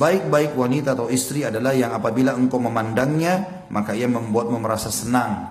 Baik-baik 0.00 0.56
wanita 0.56 0.96
atau 0.96 1.12
istri 1.12 1.44
adalah 1.44 1.76
yang 1.76 1.92
apabila 1.92 2.32
engkau 2.32 2.56
memandangnya, 2.56 3.68
maka 3.68 3.92
ia 3.92 4.08
membuatmu 4.08 4.56
merasa 4.56 4.88
senang. 4.88 5.44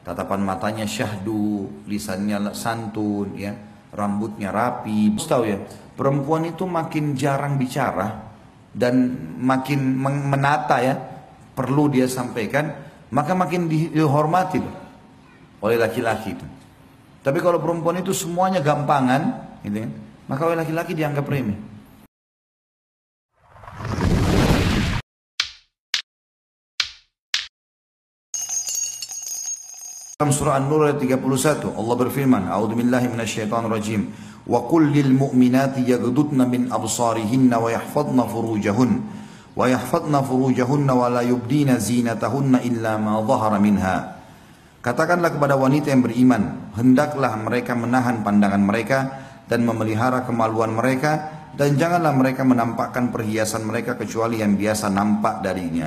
Tatapan 0.00 0.40
matanya 0.40 0.88
syahdu, 0.88 1.68
lisannya 1.84 2.56
santun, 2.56 3.36
ya, 3.36 3.52
rambutnya 3.92 4.48
rapi. 4.48 5.12
Tahu 5.20 5.44
ya, 5.44 5.60
perempuan 5.92 6.48
itu 6.48 6.64
makin 6.64 7.12
jarang 7.12 7.60
bicara 7.60 8.32
dan 8.72 9.12
makin 9.36 10.00
menata 10.00 10.80
ya, 10.80 10.96
perlu 11.52 11.92
dia 11.92 12.08
sampaikan, 12.08 12.72
maka 13.12 13.36
makin 13.36 13.68
dihormati 13.68 14.64
loh 14.64 14.76
oleh 15.60 15.76
laki-laki 15.76 16.32
itu. 16.32 16.46
Tapi 17.20 17.36
kalau 17.44 17.60
perempuan 17.60 18.00
itu 18.00 18.16
semuanya 18.16 18.64
gampangan, 18.64 19.60
gitu 19.60 19.76
kan, 19.84 19.92
maka 20.24 20.40
oleh 20.48 20.56
laki-laki 20.56 20.96
dianggap 20.96 21.28
remeh. 21.28 21.76
Dalam 30.18 30.34
surah 30.34 30.58
An-Nur 30.58 30.82
ayat 30.82 30.98
31 30.98 31.78
Allah 31.78 31.94
berfirman 31.94 32.50
A'udzu 32.50 32.74
billahi 32.74 33.06
minasyaitonir 33.06 33.70
rajim. 33.70 34.10
Wa 34.50 34.66
qul 34.66 34.90
lil 34.90 35.14
mu'minati 35.14 35.86
yaghdudna 35.86 36.42
min 36.42 36.74
absarihinna 36.74 37.54
wa 37.54 37.70
yahfadna 37.70 38.26
furujahun. 38.26 38.98
Wa 39.54 39.70
yahfadna 39.70 40.18
furujahunna 40.26 40.90
wa 40.90 41.06
la 41.06 41.22
yubdina 41.22 41.78
zinatahunna 41.78 42.66
illa 42.66 42.98
ma 42.98 43.22
dhahara 43.22 43.62
minha. 43.62 44.18
Katakanlah 44.82 45.38
kepada 45.38 45.54
wanita 45.54 45.94
yang 45.94 46.02
beriman 46.02 46.74
hendaklah 46.74 47.38
mereka 47.38 47.78
menahan 47.78 48.26
pandangan 48.26 48.62
mereka 48.66 48.98
dan 49.46 49.62
memelihara 49.62 50.26
kemaluan 50.26 50.74
mereka 50.74 51.30
dan 51.54 51.78
janganlah 51.78 52.10
mereka 52.10 52.42
menampakkan 52.42 53.14
perhiasan 53.14 53.62
mereka 53.62 53.94
kecuali 53.94 54.42
yang 54.42 54.58
biasa 54.58 54.90
nampak 54.90 55.46
darinya. 55.46 55.86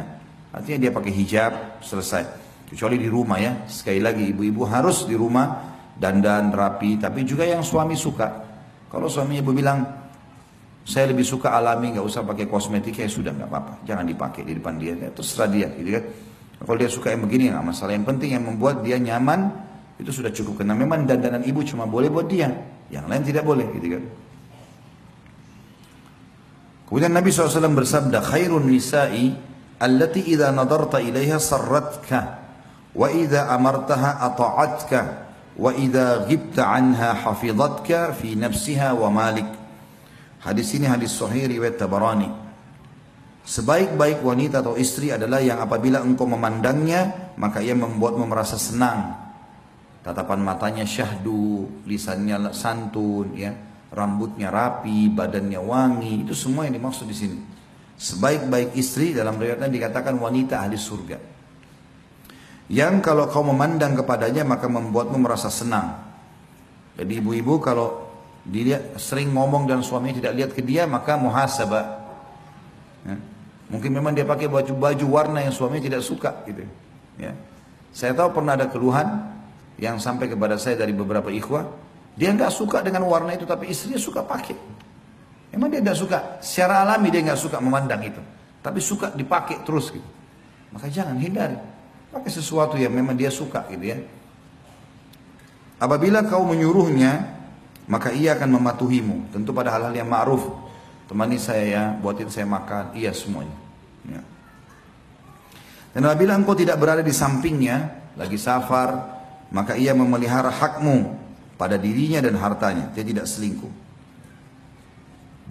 Artinya 0.55 0.88
dia 0.88 0.91
pakai 0.95 1.12
hijab 1.20 1.84
selesai 1.84 2.51
Kecuali 2.72 2.96
di 2.96 3.12
rumah 3.12 3.36
ya. 3.36 3.68
Sekali 3.68 4.00
lagi 4.00 4.32
ibu-ibu 4.32 4.64
harus 4.64 5.04
di 5.04 5.12
rumah 5.12 5.76
dandan 6.00 6.55
rapi. 6.55 6.96
Tapi 6.96 7.28
juga 7.28 7.44
yang 7.44 7.60
suami 7.68 8.00
suka. 8.00 8.48
Kalau 8.88 9.12
suami 9.12 9.44
ibu 9.44 9.52
bilang 9.52 9.84
saya 10.88 11.12
lebih 11.12 11.28
suka 11.28 11.52
alami 11.52 11.94
nggak 11.94 12.05
usah 12.08 12.24
pakai 12.24 12.48
kosmetik 12.48 13.04
ya 13.04 13.12
sudah 13.12 13.36
nggak 13.36 13.50
apa-apa. 13.52 13.74
Jangan 13.84 14.08
dipakai 14.08 14.48
di 14.48 14.55
depan 14.55 14.80
dia. 14.80 14.96
Ya, 14.96 15.12
terserah 15.12 15.52
dia 15.52 15.68
gitu 15.76 16.00
kan. 16.00 16.04
Kalau 16.63 16.78
dia 16.80 16.88
suka 16.88 17.12
yang 17.12 17.28
begini 17.28 17.52
nggak 17.52 17.66
masalah. 17.68 17.91
Yang 17.91 18.08
penting 18.08 18.30
yang 18.40 18.44
membuat 18.48 18.80
dia 18.88 18.96
nyaman 18.96 19.52
itu 20.00 20.12
sudah 20.16 20.32
cukup. 20.32 20.63
Karena 20.63 20.72
memang 20.72 21.04
dandanan 21.04 21.44
ibu 21.44 21.60
cuma 21.68 21.84
boleh 21.84 22.08
buat 22.08 22.32
dia. 22.32 22.48
Yang 22.88 23.06
lain 23.12 23.24
tidak 23.28 23.44
boleh 23.44 23.68
gitu 23.76 23.88
kan. 24.00 24.04
Kemudian 26.88 27.12
Nabi 27.12 27.32
SAW 27.32 27.72
bersabda, 27.72 28.20
khairun 28.20 28.68
nisa'i 28.68 29.32
allati 29.80 30.28
idha 30.28 30.52
nadarta 30.52 31.00
ilaiha 31.00 31.40
sarratka 31.40 32.41
Wa 32.92 33.08
idza 33.08 33.48
amartaha 33.48 34.20
ata'atka 34.20 35.02
wa 35.56 35.72
idza 35.72 36.28
ghibta 36.28 36.68
anha 36.68 37.16
hafizatka 37.16 38.12
fi 38.16 38.36
nafsiha. 38.36 38.92
Hadis 40.42 40.74
ini 40.74 40.90
hadis 40.90 41.14
sahih 41.14 41.46
riwayat 41.48 41.78
Tabarani. 41.78 42.30
Sebaik-baik 43.42 44.22
wanita 44.22 44.62
atau 44.62 44.78
istri 44.78 45.10
adalah 45.10 45.42
yang 45.42 45.62
apabila 45.62 46.02
engkau 46.02 46.30
memandangnya 46.30 47.34
maka 47.38 47.62
ia 47.62 47.74
membuatmu 47.74 48.26
merasa 48.30 48.58
senang. 48.58 49.18
Tatapan 50.02 50.42
matanya 50.42 50.82
syahdu, 50.82 51.86
lisannya 51.86 52.54
santun, 52.58 53.38
ya, 53.38 53.54
rambutnya 53.94 54.50
rapi, 54.50 55.14
badannya 55.14 55.62
wangi, 55.62 56.26
itu 56.26 56.34
semua 56.34 56.66
yang 56.66 56.74
dimaksud 56.74 57.06
di 57.06 57.14
sini. 57.14 57.38
Sebaik-baik 58.02 58.74
istri 58.74 59.14
dalam 59.14 59.38
riwayatnya 59.38 59.70
dikatakan 59.70 60.18
wanita 60.18 60.66
ahli 60.66 60.74
surga 60.74 61.18
yang 62.72 63.04
kalau 63.04 63.27
kau 63.27 63.44
memandang 63.44 64.00
kepadanya 64.00 64.47
maka 64.47 64.72
membuatmu 64.72 65.19
merasa 65.19 65.51
senang. 65.51 66.00
Jadi 66.95 67.19
ibu-ibu 67.19 67.59
kalau 67.59 68.07
dia 68.47 68.95
sering 68.95 69.35
ngomong 69.35 69.68
dan 69.68 69.84
suaminya 69.84 70.23
tidak 70.23 70.34
lihat 70.40 70.51
ke 70.56 70.63
dia 70.63 70.88
maka 70.88 71.19
muhasabah. 71.19 72.00
Ya. 73.03 73.19
Mungkin 73.68 73.91
memang 73.91 74.16
dia 74.16 74.23
pakai 74.23 74.47
baju-baju 74.47 75.06
warna 75.12 75.44
yang 75.44 75.51
suaminya 75.51 75.84
tidak 75.84 76.00
suka 76.00 76.31
gitu. 76.47 76.63
Ya. 77.19 77.35
Saya 77.91 78.16
tahu 78.16 78.40
pernah 78.40 78.56
ada 78.56 78.72
keluhan 78.72 79.19
yang 79.75 80.00
sampai 80.00 80.31
kepada 80.31 80.56
saya 80.56 80.79
dari 80.79 80.95
beberapa 80.95 81.28
ikhwah, 81.28 81.68
dia 82.16 82.31
nggak 82.31 82.56
suka 82.56 82.79
dengan 82.79 83.03
warna 83.03 83.35
itu 83.35 83.44
tapi 83.44 83.68
istrinya 83.68 84.00
suka 84.00 84.24
pakai. 84.24 84.56
Emang 85.51 85.68
dia 85.68 85.84
tidak 85.84 86.00
suka, 86.00 86.40
secara 86.40 86.88
alami 86.88 87.12
dia 87.12 87.19
nggak 87.28 87.35
suka 87.35 87.59
memandang 87.59 88.00
itu, 88.07 88.24
tapi 88.63 88.79
suka 88.79 89.12
dipakai 89.12 89.59
terus 89.68 89.91
gitu. 89.91 90.07
Maka 90.72 90.88
jangan 90.88 91.19
hindari. 91.19 91.59
Pakai 92.11 92.31
sesuatu 92.31 92.75
yang 92.75 92.91
memang 92.91 93.16
dia 93.16 93.31
suka 93.31 93.63
gitu 93.72 93.95
ya. 93.95 93.97
Apabila 95.81 96.22
kau 96.27 96.45
menyuruhnya, 96.45 97.41
maka 97.89 98.13
ia 98.13 98.38
akan 98.38 98.61
mematuhimu. 98.61 99.33
Tentu 99.33 99.49
pada 99.55 99.73
hal-hal 99.73 99.95
yang 99.95 100.05
ma'ruf. 100.11 100.45
Temani 101.09 101.41
saya 101.41 101.66
ya, 101.66 101.83
buatin 101.97 102.29
saya 102.29 102.45
makan. 102.45 102.94
Iya 102.94 103.11
semuanya. 103.16 103.57
Ya. 104.05 104.21
Dan 105.91 106.07
apabila 106.07 106.38
engkau 106.38 106.55
tidak 106.55 106.79
berada 106.79 107.03
di 107.03 107.11
sampingnya, 107.11 107.91
lagi 108.16 108.38
safar, 108.39 109.19
maka 109.51 109.75
ia 109.75 109.91
memelihara 109.91 110.47
hakmu 110.51 111.17
pada 111.59 111.75
dirinya 111.75 112.23
dan 112.23 112.39
hartanya. 112.39 112.94
Dia 112.95 113.03
tidak 113.03 113.27
selingkuh. 113.27 113.71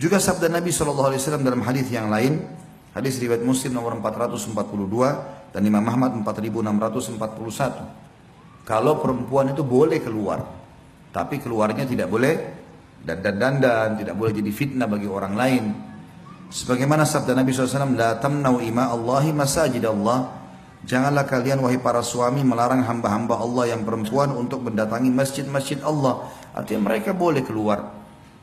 Juga 0.00 0.16
sabda 0.16 0.48
Nabi 0.48 0.72
SAW 0.72 1.44
dalam 1.44 1.60
hadis 1.60 1.92
yang 1.92 2.08
lain, 2.08 2.40
hadis 2.96 3.20
riwayat 3.20 3.44
Muslim 3.44 3.76
nomor 3.76 3.92
442, 4.00 4.56
dan 5.50 5.66
Imam 5.66 5.82
Ahmad 5.86 6.12
4641. 6.22 8.66
Kalau 8.66 9.02
perempuan 9.02 9.50
itu 9.50 9.66
boleh 9.66 9.98
keluar, 9.98 10.46
tapi 11.10 11.42
keluarnya 11.42 11.82
tidak 11.86 12.06
boleh 12.06 12.38
dan 13.02 13.18
dan 13.24 13.58
dan 13.58 13.98
tidak 13.98 14.14
boleh 14.14 14.30
jadi 14.30 14.50
fitnah 14.54 14.86
bagi 14.86 15.10
orang 15.10 15.34
lain. 15.34 15.74
Sebagaimana 16.50 17.06
sabda 17.06 17.38
Nabi 17.38 17.54
SAW, 17.54 17.94
La 17.94 18.18
tamnau 18.18 18.58
ima 18.58 18.90
Allahi 18.90 19.30
masajid 19.30 19.86
Allah. 19.86 20.38
Janganlah 20.80 21.28
kalian 21.28 21.60
wahai 21.60 21.76
para 21.76 22.00
suami 22.00 22.40
melarang 22.40 22.80
hamba-hamba 22.82 23.36
Allah 23.36 23.76
yang 23.76 23.84
perempuan 23.84 24.32
untuk 24.32 24.64
mendatangi 24.64 25.12
masjid-masjid 25.12 25.76
Allah. 25.84 26.32
Artinya 26.56 26.90
mereka 26.90 27.12
boleh 27.12 27.44
keluar. 27.44 27.99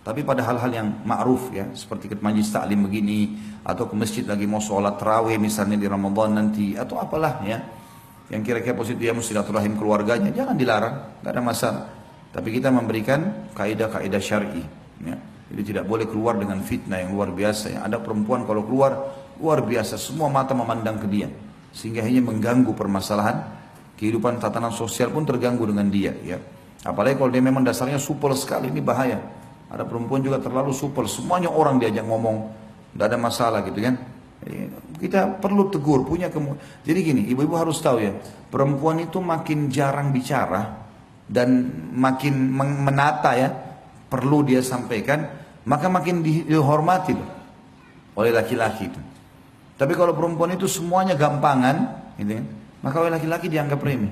Tapi 0.07 0.23
pada 0.23 0.40
hal-hal 0.40 0.72
yang 0.72 0.88
ma'ruf 1.03 1.51
ya, 1.51 1.68
seperti 1.75 2.07
ke 2.07 2.16
majlis 2.23 2.47
taklim 2.47 2.88
begini, 2.88 3.35
atau 3.68 3.91
ke 3.91 3.95
masjid 4.00 4.23
lagi 4.23 4.47
mau 4.47 4.63
sholat 4.63 4.95
terawih 4.95 5.35
misalnya 5.35 5.75
di 5.75 5.84
Ramadan 5.84 6.40
nanti, 6.40 6.79
atau 6.79 6.95
apalah 6.95 7.44
ya, 7.44 7.59
yang 8.31 8.40
kira-kira 8.40 8.72
positif 8.72 9.03
dia 9.03 9.12
mesti 9.12 9.35
silaturahim 9.35 9.75
keluarganya, 9.75 10.31
jangan 10.31 10.56
dilarang, 10.56 10.95
gak 11.19 11.31
ada 11.35 11.44
masalah. 11.44 11.84
Tapi 12.31 12.56
kita 12.56 12.72
memberikan 12.72 13.51
kaidah-kaidah 13.51 14.22
syar'i. 14.23 14.63
Ya. 15.03 15.19
Jadi 15.51 15.75
tidak 15.75 15.84
boleh 15.88 16.07
keluar 16.07 16.39
dengan 16.39 16.59
fitnah 16.63 17.03
yang 17.03 17.12
luar 17.12 17.31
biasa. 17.35 17.75
Ya. 17.75 17.79
Ada 17.84 18.00
perempuan 18.00 18.47
kalau 18.47 18.63
keluar 18.63 19.12
luar 19.44 19.59
biasa, 19.59 20.00
semua 20.00 20.31
mata 20.31 20.56
memandang 20.56 21.03
ke 21.03 21.07
dia, 21.07 21.28
sehingga 21.75 22.00
hanya 22.00 22.24
mengganggu 22.24 22.72
permasalahan 22.72 23.44
kehidupan 24.00 24.39
tatanan 24.39 24.72
sosial 24.72 25.12
pun 25.12 25.28
terganggu 25.28 25.68
dengan 25.68 25.91
dia. 25.91 26.16
Ya. 26.24 26.39
Apalagi 26.88 27.19
kalau 27.19 27.31
dia 27.31 27.44
memang 27.44 27.68
dasarnya 27.68 28.00
supel 28.00 28.31
sekali, 28.39 28.72
ini 28.72 28.79
bahaya. 28.79 29.19
Ada 29.67 29.83
perempuan 29.83 30.23
juga 30.23 30.39
terlalu 30.39 30.72
super, 30.72 31.03
semuanya 31.11 31.51
orang 31.51 31.75
diajak 31.75 32.07
ngomong, 32.07 32.51
tidak 32.95 33.05
ada 33.11 33.17
masalah 33.19 33.59
gitu 33.67 33.83
kan. 33.83 34.00
Kita 34.97 35.38
perlu 35.44 35.67
tegur, 35.67 36.07
punya 36.07 36.31
kemu. 36.31 36.55
Jadi 36.88 37.00
gini, 37.03 37.22
ibu-ibu 37.28 37.59
harus 37.59 37.83
tahu 37.83 38.00
ya, 38.00 38.16
perempuan 38.47 39.03
itu 39.03 39.19
makin 39.19 39.67
jarang 39.67 40.16
bicara 40.16 40.88
dan 41.27 41.67
makin 41.91 42.47
menata 42.56 43.35
ya, 43.35 43.51
perlu 44.07 44.47
dia 44.47 44.63
sampaikan, 44.63 45.27
maka 45.67 45.91
makin 45.91 46.23
dihormati 46.23 47.11
loh 47.11 47.29
oleh 48.16 48.31
laki-laki 48.31 48.88
itu. 48.88 49.01
Tapi 49.75 49.94
kalau 49.94 50.15
perempuan 50.15 50.56
itu 50.56 50.65
semuanya 50.65 51.13
gampangan, 51.13 51.75
gitu 52.15 52.39
kan, 52.39 52.45
maka 52.81 52.95
oleh 53.03 53.12
laki-laki 53.13 53.51
dianggap 53.51 53.83
remeh. 53.83 54.09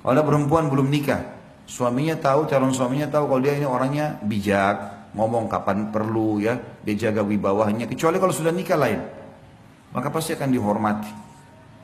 Kalau 0.00 0.16
ada 0.16 0.24
perempuan 0.24 0.66
belum 0.66 0.88
nikah, 0.88 1.22
Suaminya 1.64 2.18
tahu, 2.18 2.50
calon 2.50 2.74
suaminya 2.74 3.08
tahu 3.08 3.30
kalau 3.30 3.40
dia 3.40 3.54
ini 3.56 3.66
orangnya 3.66 4.18
bijak, 4.22 5.08
ngomong 5.14 5.48
kapan 5.48 5.88
perlu 5.92 6.42
ya, 6.42 6.58
dia 6.84 7.08
jaga 7.08 7.22
wibawahnya. 7.22 7.86
Kecuali 7.86 8.16
kalau 8.18 8.34
sudah 8.34 8.52
nikah 8.52 8.76
lain, 8.76 9.00
maka 9.94 10.08
pasti 10.08 10.34
akan 10.36 10.50
dihormati. 10.50 11.12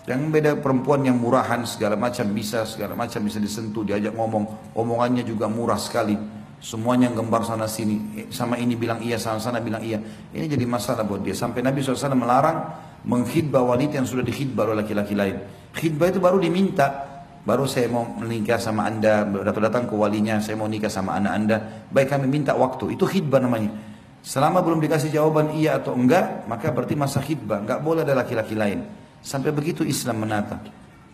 Yang 0.09 0.21
beda 0.33 0.51
perempuan 0.65 1.05
yang 1.05 1.21
murahan 1.21 1.69
segala 1.69 1.93
macam 1.93 2.33
bisa, 2.33 2.65
segala 2.65 2.97
macam 2.97 3.21
bisa 3.21 3.37
disentuh, 3.37 3.85
diajak 3.85 4.17
ngomong, 4.17 4.73
omongannya 4.73 5.21
juga 5.21 5.53
murah 5.53 5.77
sekali. 5.77 6.17
Semuanya 6.59 7.13
gembar 7.15 7.47
sana 7.47 7.71
sini, 7.71 8.27
sama 8.35 8.59
ini 8.59 8.75
bilang 8.75 8.99
iya, 8.99 9.15
sana 9.15 9.39
sana 9.39 9.63
bilang 9.63 9.85
iya. 9.85 10.01
Ini 10.35 10.49
jadi 10.49 10.65
masalah 10.67 11.07
buat 11.07 11.23
dia. 11.23 11.37
Sampai 11.37 11.63
Nabi 11.63 11.85
SAW 11.85 12.19
melarang 12.19 12.67
menghidbah 13.07 13.63
wanita 13.63 14.03
yang 14.03 14.09
sudah 14.09 14.27
dihidbah 14.27 14.67
oleh 14.67 14.83
laki-laki 14.83 15.15
lain. 15.15 15.39
Khidbah 15.77 16.11
itu 16.11 16.19
baru 16.19 16.41
diminta, 16.41 17.18
baru 17.49 17.65
saya 17.65 17.89
mau 17.89 18.05
menikah 18.05 18.61
sama 18.61 18.85
anda, 18.85 19.25
datang-datang 19.25 19.89
ke 19.89 19.97
walinya, 19.97 20.37
saya 20.37 20.61
mau 20.61 20.69
nikah 20.69 20.93
sama 20.93 21.17
anak 21.17 21.33
anda, 21.33 21.57
baik 21.89 22.13
kami 22.13 22.29
minta 22.29 22.53
waktu, 22.53 22.93
itu 22.93 23.09
khidbah 23.09 23.41
namanya. 23.41 23.73
Selama 24.21 24.61
belum 24.61 24.85
dikasih 24.85 25.09
jawaban 25.09 25.57
iya 25.57 25.81
atau 25.81 25.97
enggak, 25.97 26.45
maka 26.45 26.69
berarti 26.69 26.93
masa 26.93 27.25
khidbah. 27.25 27.65
Enggak 27.65 27.81
boleh 27.81 28.05
ada 28.05 28.13
laki-laki 28.13 28.53
lain. 28.53 28.85
Sampai 29.25 29.57
begitu 29.57 29.81
Islam 29.81 30.29
menata. 30.29 30.61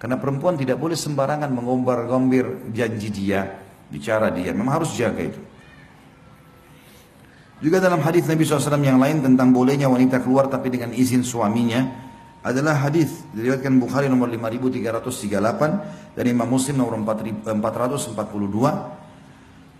Karena 0.02 0.18
perempuan 0.18 0.58
tidak 0.58 0.82
boleh 0.82 0.98
sembarangan 0.98 1.46
mengombar-gombir 1.54 2.74
janji 2.74 3.14
dia, 3.14 3.46
bicara 3.86 4.34
dia. 4.34 4.50
Memang 4.50 4.82
harus 4.82 4.90
jaga 4.98 5.22
itu. 5.22 5.38
Juga 7.62 7.78
dalam 7.78 8.02
hadis 8.02 8.26
Nabi 8.26 8.42
SAW 8.42 8.82
yang 8.82 8.98
lain 8.98 9.22
tentang 9.22 9.54
bolehnya 9.54 9.86
wanita 9.86 10.18
keluar 10.18 10.50
tapi 10.50 10.74
dengan 10.74 10.90
izin 10.90 11.22
suaminya 11.22 11.86
adalah 12.44 12.76
hadis 12.76 13.24
diriwayatkan 13.32 13.80
Bukhari 13.80 14.04
nomor 14.12 14.28
5338 14.28 16.03
dan 16.14 16.24
Imam 16.30 16.46
Muslim 16.46 16.78
nomor 16.78 16.98
442 17.18 19.04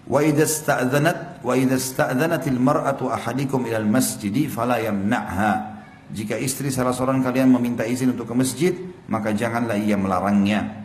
Wa 0.05 0.21
idza 0.21 0.45
sta'dhanat 0.45 1.41
wa 1.41 1.57
idza 1.57 1.81
sta'dhanat 1.81 2.45
al-mar'atu 2.45 3.09
ahadikum 3.09 3.65
ila 3.65 3.81
al-masjid 3.81 4.37
fala 4.53 4.77
yamna'ha. 4.77 5.81
Jika 6.13 6.37
istri 6.37 6.69
salah 6.69 6.93
seorang 6.93 7.25
kalian 7.25 7.49
meminta 7.49 7.89
izin 7.89 8.13
untuk 8.13 8.29
ke 8.29 8.35
masjid, 8.37 8.77
maka 9.09 9.33
janganlah 9.33 9.81
ia 9.81 9.97
melarangnya. 9.97 10.85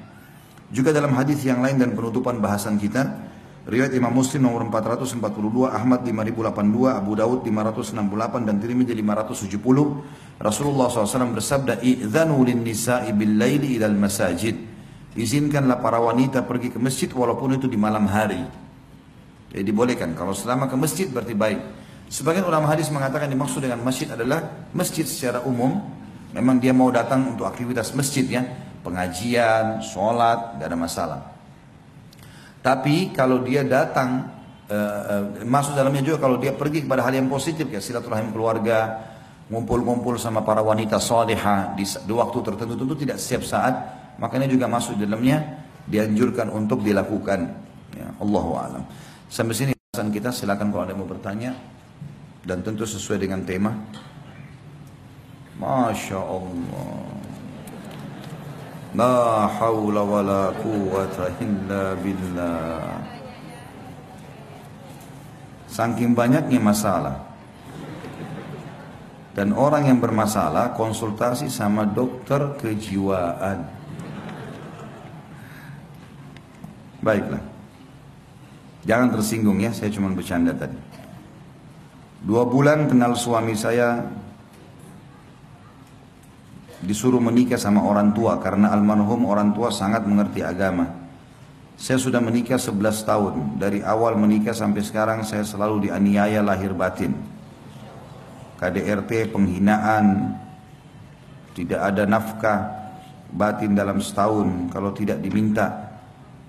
Juga 0.71 0.95
dalam 0.95 1.11
hadis 1.19 1.43
yang 1.43 1.59
lain 1.59 1.75
dan 1.75 1.91
penutupan 1.91 2.39
bahasan 2.39 2.79
kita, 2.79 3.27
riwayat 3.67 3.91
Imam 3.91 4.15
Muslim 4.15 4.47
nomor 4.47 4.63
442, 4.71 5.67
Ahmad 5.67 6.07
5082, 6.07 6.87
Abu 6.87 7.11
Daud 7.19 7.43
568 7.43 8.47
dan 8.47 8.55
Tirmidzi 8.63 8.95
570, 8.95 10.39
Rasulullah 10.39 10.87
SAW 10.87 11.35
bersabda, 11.35 11.83
"Idzanu 11.83 12.39
lin-nisa'i 12.47 13.11
bil-laili 13.11 13.75
ila 13.75 13.91
al-masajid." 13.91 14.68
Izinkanlah 15.17 15.81
para 15.81 15.97
wanita 15.97 16.45
pergi 16.45 16.69
ke 16.69 16.77
masjid 16.77 17.09
walaupun 17.09 17.57
itu 17.57 17.65
di 17.65 17.77
malam 17.77 18.05
hari. 18.05 18.45
Jadi 19.49 19.63
dibolehkan. 19.65 20.13
Kalau 20.13 20.37
selama 20.37 20.69
ke 20.69 20.77
masjid 20.77 21.09
berarti 21.09 21.33
baik. 21.33 21.59
Sebagian 22.09 22.45
ulama 22.45 22.69
hadis 22.69 22.89
mengatakan 22.93 23.29
dimaksud 23.29 23.61
dengan 23.61 23.81
masjid 23.81 24.09
adalah 24.09 24.69
masjid 24.73 25.05
secara 25.05 25.41
umum. 25.45 25.81
Memang 26.29 26.61
dia 26.61 26.73
mau 26.73 26.93
datang 26.93 27.33
untuk 27.33 27.49
aktivitas 27.49 27.93
masjid 27.97 28.25
ya. 28.25 28.45
Pengajian, 28.85 29.81
sholat, 29.81 30.57
tidak 30.57 30.65
ada 30.69 30.77
masalah. 30.77 31.21
Tapi 32.61 33.09
kalau 33.11 33.41
dia 33.41 33.65
datang, 33.65 34.29
uh, 34.69 35.01
uh, 35.25 35.45
masuk 35.47 35.73
dalamnya 35.73 36.05
juga 36.05 36.17
kalau 36.21 36.37
dia 36.37 36.53
pergi 36.53 36.85
kepada 36.85 37.01
hal 37.01 37.17
yang 37.17 37.27
positif 37.27 37.65
ya 37.65 37.81
silaturahim 37.81 38.29
keluarga, 38.29 39.09
ngumpul-ngumpul 39.49 40.15
sama 40.21 40.45
para 40.45 40.61
wanita 40.61 41.01
soleha 41.01 41.73
di, 41.73 41.81
di 41.83 42.13
waktu 42.13 42.37
tertentu 42.45 42.73
tentu 42.77 42.95
tidak 42.95 43.17
setiap 43.17 43.43
saat, 43.43 43.75
makanya 44.19 44.45
juga 44.51 44.67
masuk 44.67 44.99
di 44.99 45.07
dalamnya 45.07 45.65
dianjurkan 45.89 46.53
untuk 46.53 46.85
dilakukan. 46.85 47.49
Ya, 47.97 48.07
Allahu 48.21 48.51
a'lam. 48.53 48.83
Sampai 49.31 49.57
sini 49.57 49.71
pesan 49.73 50.13
kita, 50.13 50.29
silakan 50.29 50.69
kalau 50.69 50.83
ada 50.85 50.93
yang 50.93 51.01
mau 51.01 51.09
bertanya 51.09 51.51
dan 52.45 52.61
tentu 52.61 52.85
sesuai 52.85 53.25
dengan 53.25 53.41
tema. 53.41 53.73
Masya 55.59 56.19
Allah. 56.19 57.09
La 58.97 59.45
hawla 59.45 60.01
wa 60.01 60.21
la 60.25 60.43
quwata 60.55 61.29
illa 61.41 61.93
billah. 61.99 62.97
Saking 65.69 66.17
banyaknya 66.17 66.57
masalah. 66.57 67.17
Dan 69.37 69.53
orang 69.53 69.85
yang 69.87 70.01
bermasalah 70.01 70.73
konsultasi 70.73 71.47
sama 71.53 71.85
dokter 71.85 72.57
kejiwaan. 72.57 73.78
Baiklah. 76.99 77.43
Jangan 78.83 79.11
tersinggung 79.15 79.59
ya, 79.59 79.71
saya 79.75 79.91
cuma 79.91 80.11
bercanda 80.11 80.55
tadi. 80.55 80.75
Dua 82.19 82.43
bulan 82.43 82.91
kenal 82.91 83.15
suami 83.15 83.55
saya 83.55 84.03
disuruh 86.83 87.19
menikah 87.19 87.59
sama 87.59 87.83
orang 87.83 88.11
tua 88.11 88.39
karena 88.39 88.71
almarhum 88.71 89.27
orang 89.27 89.55
tua 89.55 89.71
sangat 89.71 90.03
mengerti 90.03 90.43
agama. 90.43 90.87
Saya 91.79 91.95
sudah 91.95 92.19
menikah 92.19 92.59
11 92.59 93.07
tahun. 93.07 93.35
Dari 93.55 93.79
awal 93.79 94.19
menikah 94.19 94.51
sampai 94.51 94.83
sekarang 94.83 95.23
saya 95.23 95.47
selalu 95.47 95.87
dianiaya 95.87 96.43
lahir 96.43 96.75
batin. 96.75 97.15
KDRT 98.59 99.31
penghinaan, 99.31 100.35
tidak 101.55 101.79
ada 101.79 102.03
nafkah 102.03 102.59
batin 103.31 103.79
dalam 103.79 104.03
setahun 104.03 104.75
kalau 104.75 104.91
tidak 104.91 105.23
diminta 105.23 105.88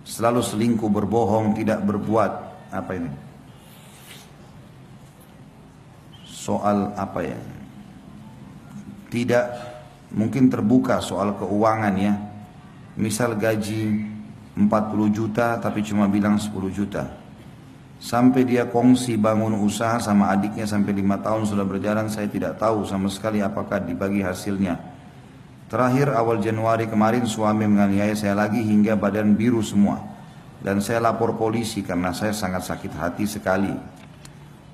selalu 0.04 0.40
selingkuh, 0.40 0.88
berbohong, 0.88 1.56
tidak 1.56 1.84
berbuat 1.84 2.32
apa 2.72 2.92
ini? 2.96 3.12
Soal 6.24 6.96
apa 6.96 7.20
ya? 7.22 7.38
Tidak 9.10 9.44
mungkin 10.14 10.48
terbuka 10.48 10.98
soal 11.02 11.36
keuangan 11.36 11.94
ya. 11.98 12.14
Misal 12.98 13.38
gaji 13.38 14.06
40 14.58 14.66
juta 15.14 15.58
tapi 15.62 15.84
cuma 15.86 16.10
bilang 16.10 16.40
10 16.40 16.50
juta. 16.72 17.06
Sampai 18.00 18.48
dia 18.48 18.64
kongsi 18.64 19.20
bangun 19.20 19.60
usaha 19.60 20.00
sama 20.00 20.32
adiknya 20.32 20.64
sampai 20.64 20.96
lima 20.96 21.20
tahun 21.20 21.44
sudah 21.44 21.68
berjalan 21.68 22.08
saya 22.08 22.32
tidak 22.32 22.56
tahu 22.56 22.88
sama 22.88 23.12
sekali 23.12 23.44
apakah 23.44 23.76
dibagi 23.76 24.24
hasilnya 24.24 24.89
Terakhir 25.70 26.10
awal 26.10 26.42
Januari 26.42 26.90
kemarin 26.90 27.30
suami 27.30 27.62
menganiaya 27.62 28.10
saya 28.18 28.34
lagi 28.34 28.58
hingga 28.58 28.98
badan 28.98 29.38
biru 29.38 29.62
semua. 29.62 30.02
Dan 30.58 30.82
saya 30.82 30.98
lapor 30.98 31.38
polisi 31.38 31.86
karena 31.86 32.10
saya 32.10 32.34
sangat 32.34 32.66
sakit 32.66 32.90
hati 32.98 33.22
sekali. 33.30 33.70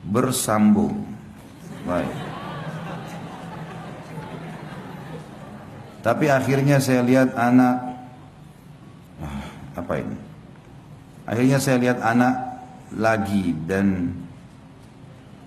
Bersambung. 0.08 0.96
Baik. 1.84 2.16
Tapi 6.00 6.32
akhirnya 6.32 6.80
saya 6.80 7.04
lihat 7.04 7.36
anak 7.36 7.76
ah, 9.20 9.42
apa 9.76 9.94
ini? 10.00 10.16
Akhirnya 11.28 11.58
saya 11.60 11.76
lihat 11.76 12.00
anak 12.00 12.34
lagi 12.96 13.52
dan 13.68 14.16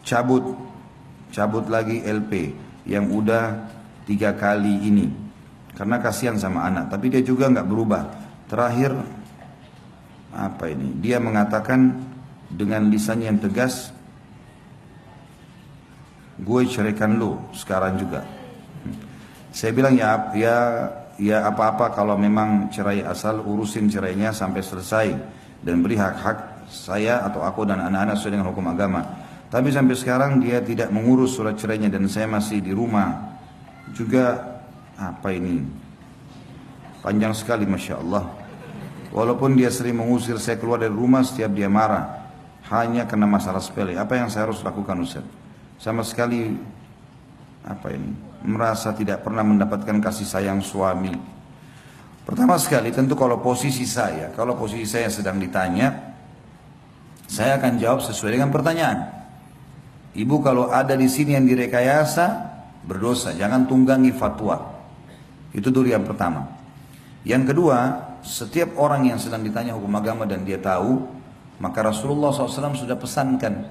cabut 0.06 0.45
cabut 1.34 1.66
lagi 1.74 2.06
LP 2.06 2.54
yang 2.86 3.10
udah 3.10 3.66
tiga 4.04 4.36
kali 4.36 4.84
ini 4.84 5.29
karena 5.77 5.98
kasihan 6.01 6.38
sama 6.38 6.66
anak 6.66 6.89
tapi 6.94 7.10
dia 7.10 7.21
juga 7.21 7.50
nggak 7.50 7.68
berubah. 7.68 8.04
Terakhir 8.50 8.92
apa 10.33 10.66
ini? 10.69 10.98
Dia 11.01 11.21
mengatakan 11.21 11.94
dengan 12.50 12.89
lisannya 12.89 13.30
yang 13.30 13.42
tegas 13.42 13.94
gue 16.39 16.62
ceraikan 16.66 17.19
lu 17.19 17.36
sekarang 17.51 18.00
juga. 18.00 18.24
Saya 19.51 19.75
bilang 19.75 19.94
ya 19.98 20.31
ya 20.33 20.56
ya 21.19 21.44
apa-apa 21.52 21.92
kalau 21.92 22.16
memang 22.16 22.71
cerai 22.71 23.04
asal 23.04 23.44
urusin 23.44 23.92
cerainya 23.92 24.31
sampai 24.31 24.64
selesai 24.64 25.07
dan 25.59 25.83
beri 25.83 25.99
hak-hak 25.99 26.69
saya 26.71 27.28
atau 27.28 27.44
aku 27.44 27.68
dan 27.68 27.83
anak-anak 27.83 28.16
sesuai 28.16 28.33
dengan 28.40 28.47
hukum 28.56 28.66
agama. 28.71 29.02
Tapi 29.49 29.73
sampai 29.73 29.97
sekarang 29.97 30.38
dia 30.40 30.61
tidak 30.61 30.94
mengurus 30.94 31.33
surat 31.33 31.57
cerainya 31.57 31.90
dan 31.90 32.06
saya 32.06 32.30
masih 32.30 32.61
di 32.61 32.69
rumah. 32.69 33.35
Juga 33.92 34.38
apa 35.00 35.32
ini? 35.32 35.64
Panjang 37.00 37.32
sekali 37.32 37.64
Masya 37.64 37.96
Allah. 38.04 38.28
Walaupun 39.16 39.56
dia 39.56 39.72
sering 39.72 39.98
mengusir 39.98 40.36
saya 40.38 40.60
keluar 40.60 40.84
dari 40.84 40.92
rumah 40.92 41.24
setiap 41.24 41.56
dia 41.56 41.72
marah. 41.72 42.28
Hanya 42.70 43.08
karena 43.10 43.26
masalah 43.26 43.64
sepele. 43.64 43.98
Apa 43.98 44.20
yang 44.20 44.30
saya 44.30 44.46
harus 44.46 44.62
lakukan 44.62 45.00
Ustaz? 45.02 45.26
Sama 45.80 46.06
sekali 46.06 46.54
apa 47.66 47.88
ini? 47.90 48.12
Merasa 48.46 48.94
tidak 48.94 49.26
pernah 49.26 49.42
mendapatkan 49.42 49.98
kasih 50.04 50.28
sayang 50.28 50.62
suami. 50.62 51.16
Pertama 52.28 52.62
sekali 52.62 52.94
tentu 52.94 53.18
kalau 53.18 53.42
posisi 53.42 53.90
saya, 53.90 54.30
kalau 54.38 54.54
posisi 54.54 54.86
saya 54.86 55.10
sedang 55.10 55.42
ditanya, 55.42 56.14
saya 57.26 57.58
akan 57.58 57.82
jawab 57.82 58.06
sesuai 58.06 58.38
dengan 58.38 58.54
pertanyaan. 58.54 59.18
Ibu 60.14 60.42
kalau 60.46 60.70
ada 60.70 60.94
di 60.94 61.10
sini 61.10 61.34
yang 61.34 61.50
direkayasa, 61.50 62.26
berdosa, 62.86 63.34
jangan 63.34 63.66
tunggangi 63.66 64.14
fatwa. 64.14 64.79
Itu 65.56 65.74
dulu 65.74 65.90
yang 65.90 66.06
pertama. 66.06 66.46
Yang 67.26 67.54
kedua, 67.54 67.78
setiap 68.24 68.78
orang 68.80 69.10
yang 69.10 69.20
sedang 69.20 69.44
ditanya 69.44 69.76
hukum 69.76 69.92
agama 69.98 70.24
dan 70.30 70.46
dia 70.46 70.62
tahu, 70.62 71.04
maka 71.60 71.84
Rasulullah 71.84 72.32
SAW 72.32 72.78
sudah 72.78 72.96
pesankan, 72.96 73.68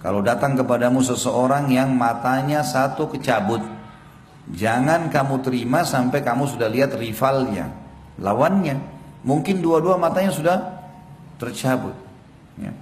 kalau 0.00 0.24
datang 0.24 0.56
kepadamu 0.56 1.04
seseorang 1.04 1.68
yang 1.68 1.92
matanya 1.92 2.64
satu 2.64 3.08
kecabut, 3.12 3.60
jangan 4.52 5.12
kamu 5.12 5.44
terima 5.44 5.84
sampai 5.84 6.24
kamu 6.24 6.48
sudah 6.48 6.68
lihat 6.72 6.96
rivalnya, 6.96 7.68
lawannya. 8.16 8.80
Mungkin 9.20 9.60
dua-dua 9.60 10.00
matanya 10.00 10.32
sudah 10.32 10.56
tercabut. 11.36 11.92
Ya. 12.56 12.72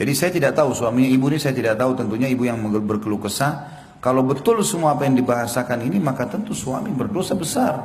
Jadi 0.00 0.12
saya 0.16 0.30
tidak 0.32 0.52
tahu 0.56 0.72
suaminya 0.72 1.10
ibu 1.10 1.28
ini 1.28 1.36
saya 1.36 1.52
tidak 1.52 1.76
tahu 1.76 1.92
tentunya 1.92 2.32
ibu 2.32 2.48
yang 2.48 2.56
berkeluh 2.64 3.20
kesah 3.20 3.77
kalau 3.98 4.22
betul 4.22 4.62
semua 4.62 4.94
apa 4.94 5.10
yang 5.10 5.18
dibahasakan 5.18 5.82
ini 5.82 5.98
maka 5.98 6.30
tentu 6.30 6.54
suami 6.54 6.94
berdosa 6.94 7.34
besar. 7.34 7.82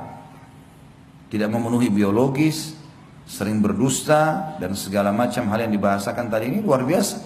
Tidak 1.34 1.50
memenuhi 1.50 1.89
biologis, 1.89 2.77
sering 3.25 3.58
berdusta 3.58 4.53
dan 4.62 4.77
segala 4.77 5.10
macam 5.10 5.50
hal 5.50 5.65
yang 5.65 5.74
dibahasakan 5.74 6.29
tadi 6.29 6.53
ini 6.53 6.62
luar 6.62 6.86
biasa. 6.86 7.17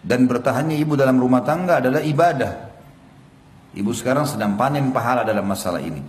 Dan 0.00 0.24
bertahannya 0.24 0.80
ibu 0.80 0.96
dalam 0.96 1.20
rumah 1.20 1.44
tangga 1.44 1.84
adalah 1.84 2.00
ibadah. 2.00 2.52
Ibu 3.76 3.92
sekarang 3.92 4.24
sedang 4.24 4.56
panen 4.56 4.88
pahala 4.88 5.20
dalam 5.20 5.44
masalah 5.44 5.84
ini. 5.84 6.00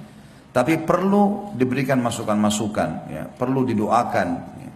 Tapi 0.55 0.79
perlu 0.79 1.51
diberikan 1.59 1.99
masukan-masukan, 1.99 2.89
ya, 3.11 3.23
perlu 3.27 3.67
didoakan. 3.67 4.27
Ya. 4.63 4.71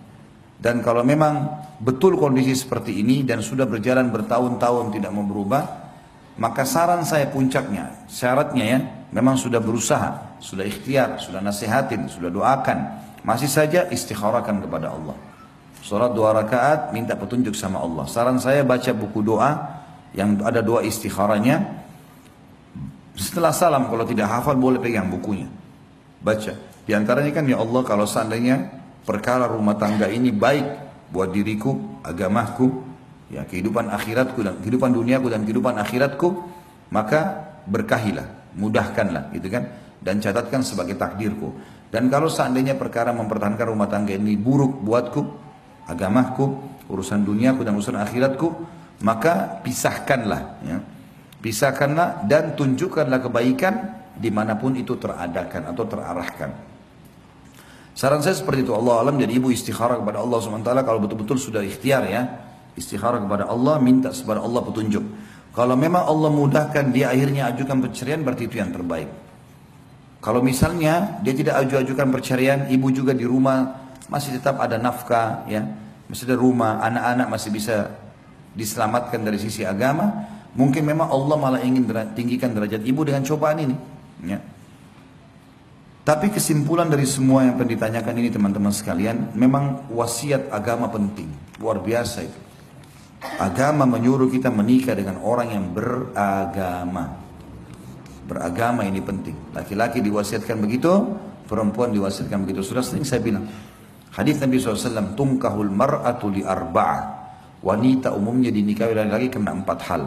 Dan 0.59 0.83
kalau 0.83 1.01
memang 1.07 1.47
betul 1.79 2.19
kondisi 2.19 2.51
seperti 2.53 3.00
ini 3.00 3.23
dan 3.23 3.39
sudah 3.39 3.63
berjalan 3.63 4.11
bertahun-tahun 4.11 4.91
tidak 4.91 5.09
mau 5.15 5.23
berubah, 5.23 5.80
maka 6.39 6.63
saran 6.63 7.03
saya 7.03 7.27
puncaknya, 7.27 8.07
syaratnya 8.07 8.63
ya, 8.63 8.79
memang 9.11 9.35
sudah 9.35 9.59
berusaha, 9.59 10.39
sudah 10.39 10.63
ikhtiar, 10.63 11.19
sudah 11.19 11.43
nasihatin, 11.43 12.07
sudah 12.07 12.31
doakan, 12.31 13.03
masih 13.21 13.51
saja 13.51 13.85
istikharahkan 13.91 14.63
kepada 14.63 14.95
Allah. 14.95 15.17
Sholat 15.81 16.13
dua 16.13 16.31
rakaat 16.38 16.93
minta 16.93 17.17
petunjuk 17.17 17.57
sama 17.57 17.81
Allah. 17.81 18.05
Saran 18.05 18.38
saya 18.38 18.61
baca 18.61 18.93
buku 18.93 19.25
doa 19.25 19.81
yang 20.13 20.38
ada 20.45 20.61
doa 20.61 20.85
istikharanya. 20.85 21.81
Setelah 23.17 23.51
salam 23.51 23.89
kalau 23.89 24.05
tidak 24.05 24.29
hafal 24.29 24.55
boleh 24.55 24.77
pegang 24.77 25.09
bukunya. 25.09 25.50
Baca. 26.21 26.53
Di 26.85 26.93
antaranya 26.93 27.33
kan 27.33 27.45
ya 27.50 27.57
Allah 27.57 27.81
kalau 27.81 28.05
seandainya 28.05 28.69
perkara 29.05 29.50
rumah 29.50 29.73
tangga 29.77 30.05
ini 30.05 30.29
baik 30.29 30.65
buat 31.09 31.33
diriku, 31.33 32.01
agamaku, 32.05 32.90
ya 33.31 33.47
kehidupan 33.47 33.88
akhiratku 33.88 34.43
dan 34.43 34.59
kehidupan 34.59 34.91
duniaku 34.91 35.31
dan 35.31 35.47
kehidupan 35.47 35.79
akhiratku, 35.79 36.29
maka 36.91 37.50
berkahilah, 37.65 38.53
mudahkanlah 38.59 39.31
gitu 39.31 39.47
kan 39.47 39.71
dan 40.03 40.19
catatkan 40.19 40.61
sebagai 40.61 41.00
takdirku. 41.00 41.55
Dan 41.91 42.07
kalau 42.11 42.27
seandainya 42.27 42.75
perkara 42.75 43.15
mempertahankan 43.15 43.67
rumah 43.67 43.88
tangga 43.88 44.15
ini 44.15 44.35
buruk 44.35 44.83
buatku, 44.83 45.21
agamaku, 45.88 46.45
urusan 46.91 47.23
duniaku 47.23 47.63
dan 47.63 47.75
urusan 47.75 48.00
akhiratku, 48.00 48.47
maka 49.03 49.59
pisahkanlah. 49.63 50.41
Ya. 50.63 50.77
Pisahkanlah 51.41 52.27
dan 52.27 52.53
tunjukkanlah 52.55 53.19
kebaikan 53.27 53.73
di 54.15 54.29
mana 54.29 54.55
pun 54.55 54.77
itu 54.77 54.95
teradakan 54.95 55.73
atau 55.73 55.83
terarahkan. 55.83 56.51
Saran 57.91 58.23
saya 58.23 58.39
seperti 58.39 58.63
itu 58.63 58.71
Allah 58.71 59.03
alam 59.03 59.19
jadi 59.19 59.35
ibu 59.35 59.51
istikharah 59.51 60.00
kepada 60.00 60.23
Allah 60.23 60.39
SWT 60.39 60.71
kalau 60.88 61.00
betul-betul 61.03 61.35
sudah 61.35 61.59
ikhtiar 61.59 62.07
ya 62.07 62.23
istikharah 62.75 63.20
kepada 63.24 63.48
Allah 63.51 63.80
minta 63.80 64.12
kepada 64.12 64.40
Allah 64.44 64.62
petunjuk. 64.63 65.04
Kalau 65.51 65.75
memang 65.75 66.08
Allah 66.08 66.32
mudahkan 66.32 66.96
dia 66.96 67.12
akhirnya 67.12 67.51
ajukan 67.51 67.84
perceraian 67.84 68.24
berarti 68.24 68.48
itu 68.48 68.56
yang 68.60 68.72
terbaik. 68.72 69.12
Kalau 70.22 70.40
misalnya 70.40 71.20
dia 71.25 71.34
tidak 71.34 71.66
aju-ajukan 71.66 72.08
perceraian, 72.13 72.60
ibu 72.70 72.88
juga 72.94 73.12
di 73.12 73.25
rumah 73.25 73.90
masih 74.08 74.38
tetap 74.38 74.62
ada 74.62 74.78
nafkah, 74.78 75.50
ya, 75.50 75.66
masih 76.06 76.30
ada 76.30 76.38
rumah, 76.38 76.78
anak-anak 76.86 77.28
masih 77.28 77.50
bisa 77.50 77.90
diselamatkan 78.54 79.18
dari 79.25 79.42
sisi 79.42 79.66
agama, 79.66 80.30
mungkin 80.54 80.86
memang 80.86 81.10
Allah 81.10 81.36
malah 81.42 81.62
ingin 81.66 81.90
tinggikan 82.13 82.54
derajat 82.54 82.86
ibu 82.86 83.01
dengan 83.01 83.25
cobaan 83.25 83.58
ini. 83.66 83.75
Ya. 84.30 84.38
Tapi 86.06 86.30
kesimpulan 86.30 86.86
dari 86.86 87.10
semua 87.10 87.46
yang 87.46 87.58
pernah 87.58 87.74
ditanyakan 87.74 88.13
ini 88.22 88.30
teman-teman 88.30 88.74
sekalian, 88.74 89.34
memang 89.34 89.90
wasiat 89.90 90.54
agama 90.54 90.86
penting, 90.86 91.30
luar 91.58 91.82
biasa 91.82 92.30
itu. 92.30 92.50
Agama 93.22 93.86
menyuruh 93.86 94.34
kita 94.34 94.50
menikah 94.50 94.98
dengan 94.98 95.22
orang 95.22 95.54
yang 95.54 95.66
beragama. 95.70 97.22
Beragama 98.25 98.82
ini 98.82 98.98
penting. 98.98 99.54
Laki-laki 99.54 100.01
diwasiatkan 100.01 100.58
begitu, 100.58 100.90
perempuan 101.46 101.94
diwasiatkan 101.94 102.42
begitu. 102.42 102.66
Sudah 102.66 102.82
sering 102.82 103.06
saya 103.06 103.22
bilang, 103.22 103.46
Hadis 104.12 104.42
Nabi 104.42 104.58
SAW, 104.58 105.13
tungkahul 105.13 105.70
mar'atu 105.70 106.34
li 106.34 106.42
arba'ah. 106.42 107.22
Wanita 107.62 108.10
umumnya 108.18 108.50
dinikahi 108.50 108.98
laki-laki 108.98 109.28
karena 109.38 109.54
empat 109.54 109.80
hal. 109.86 110.04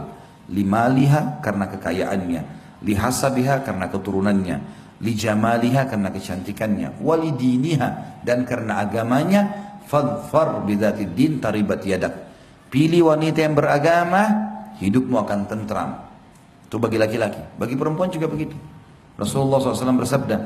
Lima 0.50 0.90
liha 0.90 1.38
karena 1.38 1.70
kekayaannya. 1.70 2.42
Lihasabiha 2.82 3.62
karena 3.62 3.86
keturunannya. 3.94 4.56
Lijamaliha 4.98 5.86
karena 5.86 6.10
kecantikannya. 6.10 6.98
Walidiniha 6.98 8.20
dan 8.26 8.42
karena 8.42 8.82
agamanya. 8.82 9.42
Fadfar 9.86 10.66
bidati 10.66 11.06
din 11.14 11.38
taribat 11.38 11.86
yadak. 11.86 12.33
Pilih 12.70 13.12
wanita 13.12 13.44
yang 13.44 13.54
beragama, 13.54 14.22
hidupmu 14.78 15.16
akan 15.20 15.38
tentram. 15.46 15.90
Itu 16.66 16.80
bagi 16.80 16.98
laki-laki. 16.98 17.40
Bagi 17.60 17.74
perempuan 17.78 18.10
juga 18.10 18.26
begitu. 18.26 18.56
Rasulullah 19.14 19.62
SAW 19.62 19.94
bersabda, 19.94 20.36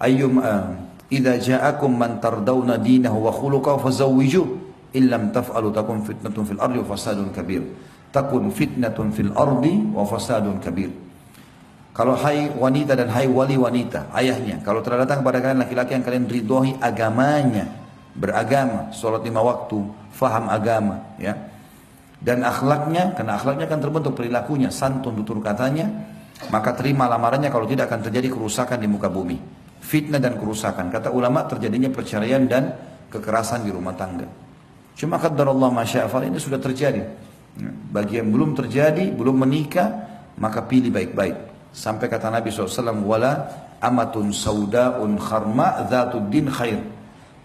Ayyum 0.00 0.40
uh, 0.40 0.74
idza 1.12 1.34
ja'akum 1.38 1.92
man 1.92 2.18
tardawna 2.18 2.80
dinahu 2.80 3.28
wa 3.28 3.32
khuluquhu 3.32 3.78
fazawwijuh 3.84 4.46
illam 4.94 5.34
taf'alu 5.34 5.74
takun 5.74 6.00
fitnatun 6.06 6.42
fil 6.46 6.60
ardi 6.62 6.78
wa 6.80 6.86
fasadun 6.86 7.28
kabir 7.34 7.62
takun 8.14 8.48
fitnatun 8.48 9.10
fil 9.10 9.32
ardi 9.34 9.74
wa 9.90 10.06
fasadun 10.06 10.62
kabir 10.62 10.90
kalau 11.94 12.18
hai 12.18 12.50
wanita 12.50 12.98
dan 12.98 13.10
hai 13.10 13.26
wali 13.30 13.58
wanita 13.58 14.10
ayahnya 14.14 14.62
kalau 14.62 14.82
telah 14.82 15.06
datang 15.06 15.22
kepada 15.22 15.38
kalian 15.42 15.60
laki-laki 15.66 15.92
yang 15.94 16.04
kalian 16.06 16.24
ridhoi 16.30 16.70
agamanya 16.78 17.66
beragama 18.14 18.94
sholat 18.94 19.22
lima 19.26 19.42
waktu 19.42 19.78
faham 20.14 20.46
agama 20.46 21.02
ya 21.18 21.34
dan 22.20 22.46
akhlaknya 22.46 23.16
karena 23.16 23.38
akhlaknya 23.38 23.64
akan 23.66 23.80
terbentuk 23.80 24.12
perilakunya 24.14 24.70
santun 24.70 25.18
tutur 25.18 25.42
katanya 25.42 25.86
maka 26.50 26.74
terima 26.76 27.08
lamarannya 27.08 27.48
kalau 27.48 27.64
tidak 27.64 27.90
akan 27.90 28.06
terjadi 28.10 28.28
kerusakan 28.30 28.78
di 28.78 28.88
muka 28.90 29.08
bumi 29.08 29.64
fitnah 29.84 30.16
dan 30.18 30.40
kerusakan. 30.40 30.88
Kata 30.88 31.12
ulama 31.12 31.44
terjadinya 31.44 31.92
perceraian 31.92 32.48
dan 32.48 32.72
kekerasan 33.12 33.68
di 33.68 33.70
rumah 33.70 33.92
tangga. 33.92 34.24
Cuma 34.96 35.20
kata 35.20 35.44
Allah 35.44 35.70
masya'afal 35.70 36.24
ini 36.24 36.40
sudah 36.40 36.58
terjadi. 36.58 37.02
Ya, 37.54 37.70
bagi 37.70 38.18
yang 38.18 38.32
belum 38.34 38.56
terjadi, 38.56 39.12
belum 39.14 39.46
menikah, 39.46 39.86
maka 40.40 40.64
pilih 40.64 40.90
baik-baik. 40.90 41.52
Sampai 41.70 42.10
kata 42.10 42.32
Nabi 42.32 42.50
SAW, 42.50 43.04
wala 43.04 43.32
amatun 43.78 44.34
saudaun 44.34 45.20
kharma 45.20 45.86
din 46.32 46.48
khair. 46.50 46.80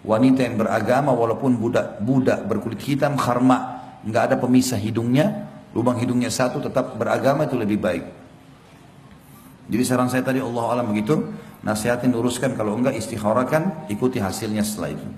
Wanita 0.00 0.40
yang 0.48 0.56
beragama 0.56 1.12
walaupun 1.12 1.60
budak 1.60 2.00
budak 2.00 2.48
berkulit 2.48 2.80
hitam 2.80 3.20
kharma, 3.20 3.79
nggak 4.04 4.22
ada 4.32 4.36
pemisah 4.40 4.80
hidungnya, 4.80 5.48
lubang 5.76 6.00
hidungnya 6.00 6.32
satu 6.32 6.60
tetap 6.62 6.96
beragama 6.96 7.44
itu 7.44 7.56
lebih 7.56 7.78
baik. 7.80 8.04
Jadi 9.70 9.82
saran 9.86 10.10
saya 10.10 10.26
tadi 10.26 10.42
Allah 10.42 10.64
alam 10.78 10.90
begitu, 10.90 11.30
nasihatin 11.62 12.10
luruskan. 12.10 12.58
Kalau 12.58 12.74
enggak 12.74 12.98
istikharahkan 12.98 13.86
ikuti 13.86 14.18
hasilnya 14.18 14.66
setelah 14.66 14.98
itu. 14.98 15.08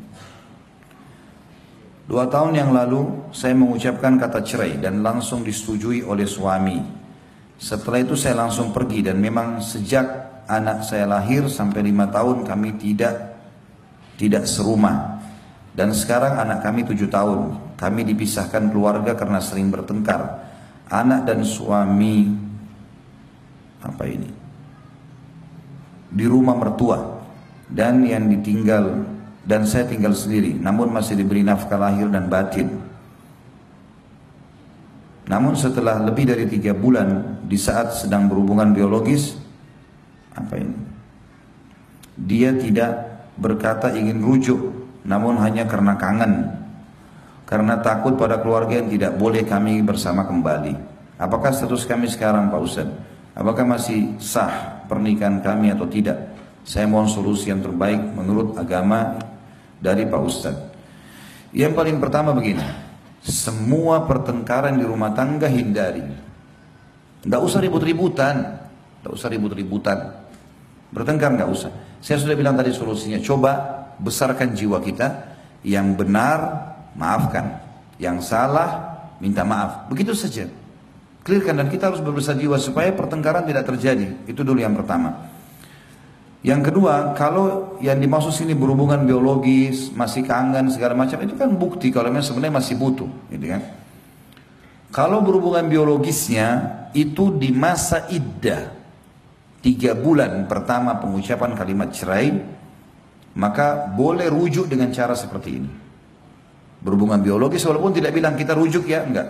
Dua 2.05 2.29
tahun 2.29 2.53
yang 2.59 2.71
lalu 2.77 3.33
saya 3.33 3.57
mengucapkan 3.57 4.21
kata 4.21 4.45
cerai 4.45 4.77
dan 4.77 5.01
langsung 5.01 5.41
disetujui 5.41 6.05
oleh 6.05 6.29
suami. 6.29 6.77
Setelah 7.57 8.05
itu 8.05 8.19
saya 8.19 8.43
langsung 8.45 8.75
pergi 8.75 9.07
dan 9.07 9.23
memang 9.23 9.63
sejak 9.65 10.05
anak 10.51 10.85
saya 10.85 11.09
lahir 11.09 11.47
sampai 11.49 11.81
lima 11.81 12.11
tahun 12.11 12.45
kami 12.45 12.77
tidak 12.77 13.39
tidak 14.21 14.45
serumah. 14.45 15.25
Dan 15.73 15.97
sekarang 15.97 16.37
anak 16.37 16.61
kami 16.61 16.85
tujuh 16.85 17.09
tahun 17.09 17.72
kami 17.83 18.07
dipisahkan 18.07 18.71
keluarga 18.71 19.19
karena 19.19 19.43
sering 19.43 19.67
bertengkar. 19.75 20.39
Anak 20.87 21.27
dan 21.27 21.43
suami 21.43 22.31
apa 23.83 24.07
ini? 24.07 24.31
Di 26.15 26.23
rumah 26.31 26.55
mertua. 26.55 27.19
Dan 27.67 28.07
yang 28.07 28.31
ditinggal 28.31 29.03
dan 29.43 29.67
saya 29.67 29.91
tinggal 29.91 30.15
sendiri. 30.15 30.55
Namun 30.55 30.95
masih 30.95 31.19
diberi 31.19 31.43
nafkah 31.43 31.75
lahir 31.75 32.07
dan 32.07 32.31
batin. 32.31 32.71
Namun 35.27 35.59
setelah 35.59 35.99
lebih 36.07 36.31
dari 36.31 36.47
tiga 36.47 36.77
bulan 36.79 37.41
di 37.43 37.59
saat 37.59 37.99
sedang 37.99 38.31
berhubungan 38.31 38.71
biologis 38.71 39.35
apa 40.39 40.55
ini? 40.55 40.77
Dia 42.15 42.55
tidak 42.55 42.93
berkata 43.41 43.91
ingin 43.97 44.23
rujuk 44.23 44.61
namun 45.03 45.41
hanya 45.41 45.67
karena 45.67 45.97
kangen 45.97 46.62
karena 47.53 47.77
takut 47.85 48.17
pada 48.17 48.41
keluarga 48.41 48.81
yang 48.81 48.89
tidak 48.89 49.13
boleh 49.21 49.45
kami 49.45 49.85
bersama 49.85 50.25
kembali 50.25 50.73
apakah 51.21 51.53
status 51.53 51.85
kami 51.85 52.09
sekarang 52.09 52.49
Pak 52.49 52.61
Ustaz 52.65 52.89
apakah 53.37 53.69
masih 53.69 54.17
sah 54.17 54.83
pernikahan 54.93 55.41
kami 55.41 55.73
atau 55.73 55.89
tidak. 55.89 56.37
Saya 56.63 56.85
mohon 56.87 57.09
solusi 57.09 57.49
yang 57.49 57.65
terbaik 57.65 57.99
menurut 58.13 58.55
agama 58.61 59.17
dari 59.81 60.05
Pak 60.05 60.21
Ustadz. 60.21 60.65
Yang 61.57 61.73
paling 61.75 61.97
pertama 61.99 62.37
begini, 62.37 62.63
semua 63.25 64.05
pertengkaran 64.05 64.77
di 64.77 64.85
rumah 64.85 65.11
tangga 65.17 65.49
hindari. 65.49 66.05
Tidak 67.25 67.41
usah 67.41 67.59
ribut-ributan, 67.65 68.37
tidak 69.01 69.13
usah 69.17 69.29
ribut-ributan. 69.33 69.99
Bertengkar 70.93 71.35
nggak 71.35 71.51
usah. 71.51 71.73
Saya 71.99 72.21
sudah 72.21 72.37
bilang 72.37 72.55
tadi 72.55 72.71
solusinya, 72.71 73.19
coba 73.19 73.53
besarkan 73.99 74.55
jiwa 74.55 74.79
kita. 74.85 75.35
Yang 75.63 76.05
benar, 76.05 76.39
maafkan. 76.99 77.61
Yang 78.01 78.33
salah, 78.33 79.01
minta 79.23 79.47
maaf. 79.47 79.87
Begitu 79.93 80.17
saja. 80.17 80.51
Clearkan 81.23 81.63
dan 81.63 81.69
kita 81.71 81.93
harus 81.93 82.03
berbesar 82.03 82.35
jiwa 82.35 82.59
supaya 82.59 82.91
pertengkaran 82.91 83.47
tidak 83.47 83.69
terjadi. 83.69 84.27
Itu 84.27 84.43
dulu 84.43 84.59
yang 84.59 84.75
pertama. 84.75 85.31
Yang 86.43 86.75
kedua, 86.75 87.15
kalau 87.15 87.79
yang 87.79 88.03
dimaksud 88.03 88.35
sini 88.35 88.59
berhubungan 88.59 89.07
biologis, 89.07 89.95
masih 89.95 90.27
kangen 90.27 90.75
segala 90.75 90.99
macam, 90.99 91.23
itu 91.23 91.39
kan 91.39 91.55
bukti 91.55 91.95
kalau 91.95 92.11
memang 92.11 92.27
sebenarnya 92.27 92.59
masih 92.59 92.75
butuh, 92.75 93.07
gitu 93.31 93.47
kan. 93.47 93.63
Kalau 94.91 95.23
berhubungan 95.23 95.71
biologisnya 95.71 96.49
itu 96.93 97.31
di 97.39 97.55
masa 97.55 98.11
iddah 98.11 98.75
tiga 99.63 99.95
bulan 99.95 100.51
pertama 100.51 100.99
pengucapan 100.99 101.55
kalimat 101.55 101.89
cerai 101.95 102.35
maka 103.33 103.89
boleh 103.89 104.29
rujuk 104.29 104.69
dengan 104.69 104.93
cara 104.93 105.17
seperti 105.17 105.51
ini. 105.57 105.71
Berhubungan 106.83 107.23
biologis 107.23 107.63
walaupun 107.63 107.95
tidak 107.95 108.11
bilang 108.13 108.35
kita 108.35 108.59
rujuk 108.59 108.91
ya 108.91 109.07
enggak. 109.07 109.29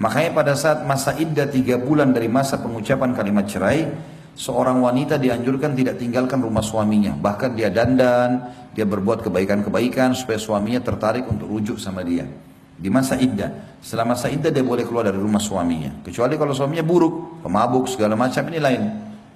Makanya 0.00 0.30
pada 0.34 0.52
saat 0.58 0.82
masa 0.82 1.14
iddah 1.14 1.46
tiga 1.46 1.78
bulan 1.78 2.10
dari 2.10 2.26
masa 2.26 2.58
pengucapan 2.58 3.14
kalimat 3.14 3.46
cerai 3.46 3.86
seorang 4.34 4.82
wanita 4.82 5.20
dianjurkan 5.20 5.76
tidak 5.78 6.00
tinggalkan 6.00 6.42
rumah 6.42 6.64
suaminya. 6.64 7.14
Bahkan 7.14 7.54
dia 7.54 7.70
dandan, 7.70 8.50
dia 8.74 8.82
berbuat 8.82 9.22
kebaikan-kebaikan 9.22 10.18
supaya 10.18 10.40
suaminya 10.40 10.82
tertarik 10.82 11.28
untuk 11.30 11.46
rujuk 11.46 11.78
sama 11.78 12.02
dia 12.02 12.26
di 12.74 12.90
masa 12.90 13.14
iddah. 13.14 13.78
Setelah 13.78 14.16
masa 14.16 14.26
iddah 14.26 14.50
dia 14.50 14.66
boleh 14.66 14.82
keluar 14.82 15.06
dari 15.06 15.20
rumah 15.20 15.38
suaminya. 15.38 16.02
Kecuali 16.02 16.34
kalau 16.34 16.50
suaminya 16.56 16.82
buruk, 16.82 17.44
pemabuk 17.46 17.86
segala 17.86 18.18
macam 18.18 18.42
ini 18.50 18.58
lain. 18.58 18.82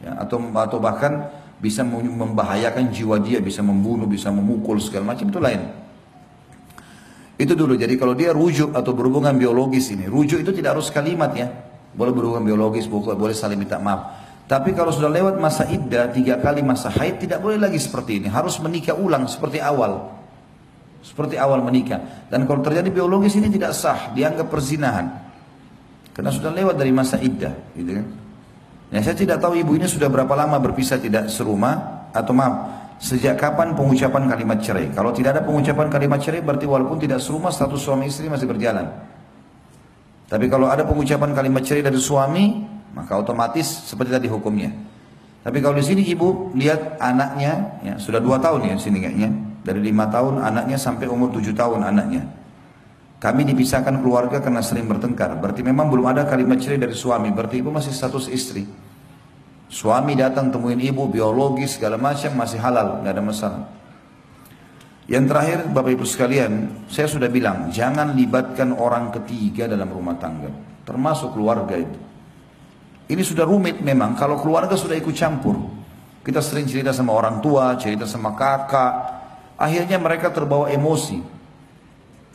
Ya, 0.02 0.18
atau 0.18 0.42
atau 0.42 0.78
bahkan 0.82 1.30
bisa 1.58 1.82
membahayakan 1.86 2.90
jiwa 2.90 3.18
dia, 3.22 3.38
bisa 3.38 3.62
membunuh, 3.62 4.06
bisa 4.06 4.30
memukul 4.30 4.78
segala 4.82 5.14
macam 5.14 5.26
itu 5.30 5.38
lain. 5.38 5.62
Itu 7.38 7.54
dulu. 7.54 7.78
Jadi 7.78 7.94
kalau 7.94 8.18
dia 8.18 8.34
rujuk 8.34 8.74
atau 8.74 8.90
berhubungan 8.90 9.30
biologis 9.38 9.94
ini, 9.94 10.10
rujuk 10.10 10.42
itu 10.42 10.50
tidak 10.50 10.74
harus 10.74 10.90
kalimat 10.90 11.30
ya. 11.38 11.46
Boleh 11.94 12.10
berhubungan 12.10 12.42
biologis, 12.42 12.90
boleh 12.90 13.32
saling 13.32 13.54
minta 13.54 13.78
maaf. 13.78 14.26
Tapi 14.50 14.74
kalau 14.74 14.90
sudah 14.90 15.06
lewat 15.06 15.38
masa 15.38 15.70
iddah, 15.70 16.10
tiga 16.10 16.42
kali 16.42 16.66
masa 16.66 16.90
haid, 16.90 17.22
tidak 17.22 17.38
boleh 17.38 17.62
lagi 17.62 17.78
seperti 17.78 18.18
ini. 18.18 18.26
Harus 18.26 18.58
menikah 18.58 18.98
ulang 18.98 19.30
seperti 19.30 19.62
awal. 19.62 20.18
Seperti 20.98 21.38
awal 21.38 21.62
menikah. 21.62 22.26
Dan 22.26 22.42
kalau 22.48 22.58
terjadi 22.58 22.90
biologis 22.90 23.38
ini 23.38 23.46
tidak 23.54 23.70
sah, 23.70 24.10
dianggap 24.10 24.50
perzinahan. 24.50 25.06
Karena 26.10 26.34
sudah 26.34 26.50
lewat 26.50 26.74
dari 26.74 26.90
masa 26.90 27.22
iddah, 27.22 27.54
gitu 27.78 28.02
kan. 28.02 28.06
Ya, 28.88 28.98
saya 29.04 29.14
tidak 29.14 29.38
tahu 29.38 29.54
ibu 29.54 29.76
ini 29.76 29.86
sudah 29.86 30.08
berapa 30.10 30.32
lama 30.32 30.56
berpisah 30.58 30.96
tidak 30.98 31.28
serumah 31.28 32.08
atau 32.10 32.32
maaf 32.32 32.77
sejak 32.98 33.38
kapan 33.38 33.78
pengucapan 33.78 34.26
kalimat 34.26 34.58
cerai. 34.58 34.90
Kalau 34.90 35.14
tidak 35.14 35.38
ada 35.38 35.42
pengucapan 35.46 35.86
kalimat 35.86 36.18
cerai 36.18 36.42
berarti 36.42 36.66
walaupun 36.66 36.98
tidak 36.98 37.22
serumah 37.22 37.54
status 37.54 37.78
suami 37.78 38.10
istri 38.10 38.26
masih 38.26 38.50
berjalan. 38.50 38.90
Tapi 40.28 40.46
kalau 40.50 40.68
ada 40.68 40.84
pengucapan 40.84 41.32
kalimat 41.32 41.62
cerai 41.64 41.80
dari 41.80 41.96
suami 41.96 42.66
maka 42.92 43.14
otomatis 43.16 43.86
seperti 43.86 44.10
tadi 44.12 44.26
hukumnya. 44.26 44.74
Tapi 45.46 45.62
kalau 45.62 45.78
di 45.78 45.86
sini 45.86 46.02
ibu 46.04 46.52
lihat 46.58 46.98
anaknya 46.98 47.80
ya 47.86 47.94
sudah 47.96 48.18
dua 48.18 48.42
tahun 48.42 48.68
ya 48.68 48.74
di 48.76 48.82
sini 48.82 48.98
kayaknya 49.00 49.30
dari 49.62 49.80
lima 49.80 50.10
tahun 50.10 50.42
anaknya 50.42 50.76
sampai 50.76 51.06
umur 51.06 51.30
tujuh 51.30 51.54
tahun 51.54 51.86
anaknya. 51.86 52.26
Kami 53.18 53.42
dipisahkan 53.50 53.98
keluarga 53.98 54.38
karena 54.38 54.62
sering 54.62 54.86
bertengkar. 54.86 55.34
Berarti 55.42 55.66
memang 55.66 55.90
belum 55.90 56.06
ada 56.06 56.22
kalimat 56.22 56.62
cerai 56.62 56.78
dari 56.78 56.94
suami. 56.94 57.34
Berarti 57.34 57.58
ibu 57.58 57.74
masih 57.74 57.90
status 57.90 58.30
istri. 58.30 58.62
Suami 59.68 60.16
datang 60.16 60.48
temuin 60.48 60.80
ibu, 60.80 61.06
biologis 61.12 61.76
segala 61.76 62.00
macam 62.00 62.32
masih 62.34 62.56
halal, 62.60 63.04
nggak 63.04 63.12
ada 63.12 63.24
masalah. 63.24 63.62
Yang 65.08 65.24
terakhir 65.32 65.58
Bapak 65.72 65.90
Ibu 65.96 66.04
sekalian, 66.04 66.52
saya 66.88 67.08
sudah 67.08 67.32
bilang 67.32 67.72
jangan 67.72 68.12
libatkan 68.12 68.76
orang 68.76 69.08
ketiga 69.12 69.64
dalam 69.68 69.88
rumah 69.88 70.16
tangga, 70.20 70.52
termasuk 70.84 71.32
keluarga 71.36 71.76
itu. 71.76 71.98
Ini 73.08 73.22
sudah 73.24 73.48
rumit 73.48 73.80
memang 73.80 74.16
kalau 74.16 74.36
keluarga 74.36 74.76
sudah 74.76 74.96
ikut 74.96 75.16
campur. 75.16 75.56
Kita 76.20 76.44
sering 76.44 76.68
cerita 76.68 76.92
sama 76.92 77.16
orang 77.16 77.40
tua, 77.40 77.72
cerita 77.80 78.04
sama 78.04 78.36
kakak, 78.36 79.18
Akhirnya 79.58 79.98
mereka 79.98 80.30
terbawa 80.30 80.70
emosi. 80.70 81.18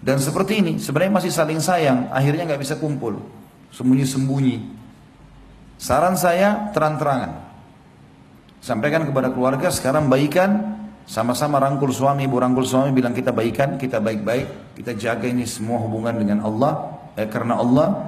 Dan 0.03 0.19
seperti 0.19 0.59
ini, 0.59 0.73
sebenarnya 0.83 1.23
masih 1.23 1.31
saling 1.31 1.63
sayang, 1.63 2.11
akhirnya 2.11 2.43
nggak 2.43 2.59
bisa 2.59 2.75
kumpul. 2.75 3.15
Sembunyi-sembunyi. 3.71 4.82
Saran 5.83 6.15
saya 6.15 6.71
terang-terangan. 6.71 7.43
Sampaikan 8.63 9.03
kepada 9.03 9.35
keluarga, 9.35 9.67
sekarang 9.67 10.07
baikan, 10.07 10.79
sama-sama 11.03 11.59
rangkul 11.59 11.91
suami, 11.91 12.23
ibu 12.23 12.39
rangkul 12.39 12.63
suami, 12.63 12.95
bilang 12.95 13.11
kita 13.11 13.35
baikan, 13.35 13.75
kita 13.75 13.99
baik-baik, 13.99 14.79
kita 14.79 14.95
jaga 14.95 15.27
ini 15.27 15.43
semua 15.43 15.83
hubungan 15.83 16.15
dengan 16.15 16.39
Allah. 16.47 17.03
Eh, 17.19 17.27
karena 17.27 17.59
Allah, 17.59 17.99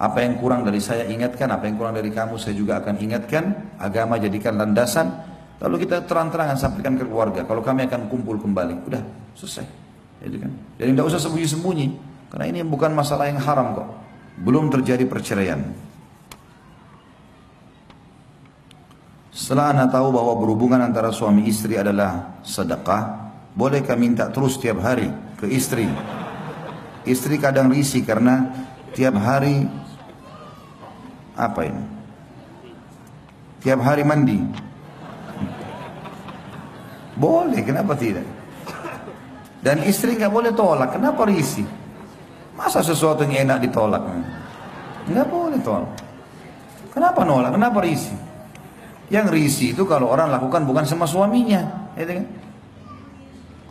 apa 0.00 0.24
yang 0.24 0.40
kurang 0.40 0.64
dari 0.64 0.80
saya 0.80 1.04
ingatkan, 1.04 1.52
apa 1.52 1.68
yang 1.68 1.76
kurang 1.76 2.00
dari 2.00 2.08
kamu 2.08 2.40
saya 2.40 2.56
juga 2.56 2.80
akan 2.80 2.96
ingatkan. 2.96 3.76
Agama 3.76 4.16
jadikan 4.16 4.56
landasan, 4.56 5.12
Lalu 5.58 5.84
kita 5.86 6.06
terang-terangan 6.06 6.54
sampaikan 6.54 6.94
ke 6.94 7.02
keluarga, 7.02 7.42
kalau 7.42 7.58
kami 7.58 7.90
akan 7.90 8.06
kumpul 8.06 8.38
kembali, 8.38 8.78
udah 8.86 9.02
selesai. 9.34 9.66
Jadi 10.22 10.36
kan, 10.38 10.50
jadi 10.78 10.90
tidak 10.94 11.06
usah 11.10 11.20
sembunyi-sembunyi, 11.26 11.86
karena 12.30 12.46
ini 12.46 12.60
bukan 12.62 12.94
masalah 12.94 13.26
yang 13.26 13.42
haram 13.42 13.74
kok. 13.74 13.88
Belum 14.38 14.70
terjadi 14.70 15.02
perceraian. 15.10 15.58
Setelah 19.38 19.70
anda 19.70 19.86
tahu 19.86 20.10
bahwa 20.10 20.34
berhubungan 20.34 20.82
antara 20.82 21.14
suami 21.14 21.46
istri 21.46 21.78
adalah 21.78 22.42
sedekah, 22.42 23.30
bolehkah 23.54 23.94
minta 23.94 24.26
terus 24.34 24.58
tiap 24.58 24.82
hari 24.82 25.14
ke 25.38 25.46
istri? 25.46 25.86
Istri 27.06 27.38
kadang 27.38 27.70
risih 27.70 28.02
karena 28.02 28.50
tiap 28.98 29.14
hari 29.14 29.62
apa 31.38 31.70
ini? 31.70 31.82
Tiap 33.62 33.78
hari 33.78 34.02
mandi, 34.02 34.42
boleh, 37.14 37.62
kenapa 37.62 37.94
tidak? 37.94 38.26
Dan 39.62 39.86
istri 39.86 40.18
nggak 40.18 40.34
boleh 40.34 40.50
tolak, 40.50 40.98
kenapa 40.98 41.22
risih? 41.30 41.66
Masa 42.58 42.82
sesuatu 42.82 43.22
yang 43.22 43.46
enak 43.46 43.70
ditolak? 43.70 44.02
Nggak 45.06 45.26
boleh 45.30 45.62
tolak. 45.62 45.94
Kenapa 46.90 47.22
nolak? 47.22 47.54
Kenapa 47.54 47.78
risih? 47.86 48.27
Yang 49.08 49.26
risih 49.32 49.68
itu 49.72 49.88
kalau 49.88 50.12
orang 50.12 50.28
lakukan 50.28 50.68
bukan 50.68 50.84
sama 50.84 51.08
suaminya, 51.08 51.64
ya 51.96 52.04
kan? 52.04 52.28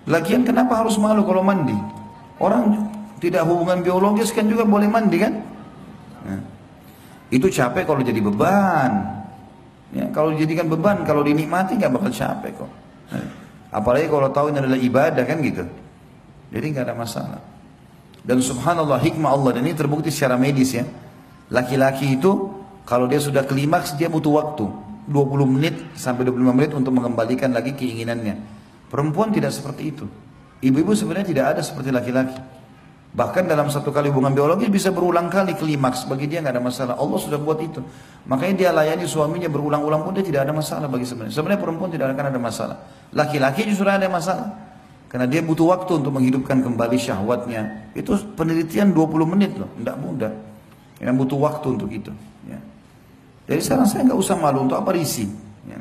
Lagian 0.10 0.42
kenapa 0.42 0.82
harus 0.82 0.98
malu 0.98 1.22
kalau 1.30 1.46
mandi? 1.46 1.78
Orang 2.42 2.90
tidak 3.22 3.46
hubungan 3.46 3.86
biologis 3.86 4.34
kan 4.34 4.50
juga 4.50 4.66
boleh 4.66 4.90
mandi 4.90 5.18
kan? 5.22 5.34
Nah, 6.26 6.42
itu 7.30 7.54
capek 7.54 7.86
kalau 7.86 8.02
jadi 8.02 8.18
beban. 8.18 8.92
Ya, 9.94 10.10
kalau 10.10 10.34
dijadikan 10.34 10.68
beban, 10.68 11.06
kalau 11.06 11.22
dinikmati 11.22 11.78
nggak 11.78 11.92
bakal 11.94 12.12
capek 12.12 12.52
kok. 12.58 12.72
Apalagi 13.70 14.10
kalau 14.10 14.28
tahu 14.34 14.50
ini 14.50 14.58
adalah 14.64 14.80
ibadah 14.80 15.24
kan 15.28 15.38
gitu. 15.46 15.64
Jadi 16.50 16.66
nggak 16.74 16.86
ada 16.88 16.96
masalah. 16.98 17.42
Dan 18.26 18.42
subhanallah 18.42 19.00
hikmah 19.00 19.32
Allah 19.32 19.60
dan 19.60 19.64
ini 19.70 19.78
terbukti 19.78 20.10
secara 20.10 20.34
medis 20.34 20.74
ya. 20.74 20.84
Laki-laki 21.54 22.18
itu 22.18 22.32
kalau 22.88 23.06
dia 23.06 23.22
sudah 23.22 23.44
klimaks 23.44 23.96
dia 23.96 24.12
butuh 24.12 24.34
waktu 24.36 24.87
20 25.08 25.48
menit 25.48 25.76
sampai 25.96 26.28
25 26.28 26.52
menit 26.52 26.72
untuk 26.76 26.92
mengembalikan 26.92 27.56
lagi 27.56 27.72
keinginannya. 27.74 28.36
Perempuan 28.92 29.32
tidak 29.32 29.56
seperti 29.56 29.96
itu. 29.96 30.06
Ibu-ibu 30.60 30.92
sebenarnya 30.92 31.28
tidak 31.32 31.46
ada 31.56 31.62
seperti 31.64 31.90
laki-laki. 31.96 32.38
Bahkan 33.18 33.50
dalam 33.50 33.72
satu 33.72 33.90
kali 33.90 34.12
hubungan 34.12 34.36
biologi 34.36 34.68
bisa 34.70 34.92
berulang 34.92 35.32
kali 35.32 35.56
klimaks. 35.58 36.06
Bagi 36.06 36.28
dia 36.28 36.44
nggak 36.44 36.54
ada 36.54 36.64
masalah. 36.64 36.94
Allah 37.00 37.18
sudah 37.18 37.40
buat 37.40 37.58
itu. 37.64 37.82
Makanya 38.28 38.54
dia 38.54 38.70
layani 38.76 39.08
suaminya 39.08 39.50
berulang-ulang 39.50 40.06
pun 40.06 40.12
dia 40.14 40.22
tidak 40.22 40.46
ada 40.46 40.54
masalah 40.54 40.86
bagi 40.92 41.08
sebenarnya. 41.08 41.34
Sebenarnya 41.34 41.62
perempuan 41.64 41.90
tidak 41.90 42.14
akan 42.14 42.26
ada 42.30 42.40
masalah. 42.40 42.78
Laki-laki 43.16 43.66
justru 43.66 43.88
ada 43.88 44.06
masalah. 44.06 44.54
Karena 45.08 45.24
dia 45.24 45.40
butuh 45.40 45.72
waktu 45.72 46.04
untuk 46.04 46.14
menghidupkan 46.14 46.60
kembali 46.60 46.98
syahwatnya. 47.00 47.90
Itu 47.96 48.20
penelitian 48.36 48.92
20 48.92 49.34
menit 49.34 49.56
loh. 49.56 49.72
Tidak 49.72 49.98
mudah. 49.98 50.32
Yang 51.00 51.16
butuh 51.24 51.38
waktu 51.42 51.68
untuk 51.74 51.90
itu. 51.90 52.12
Ya. 52.46 52.60
Jadi 53.48 53.60
sekarang 53.64 53.88
saya 53.88 54.02
nggak 54.12 54.20
usah 54.20 54.36
malu 54.36 54.68
untuk 54.68 54.76
apa 54.76 54.92
risi. 54.92 55.24
Ya. 55.64 55.80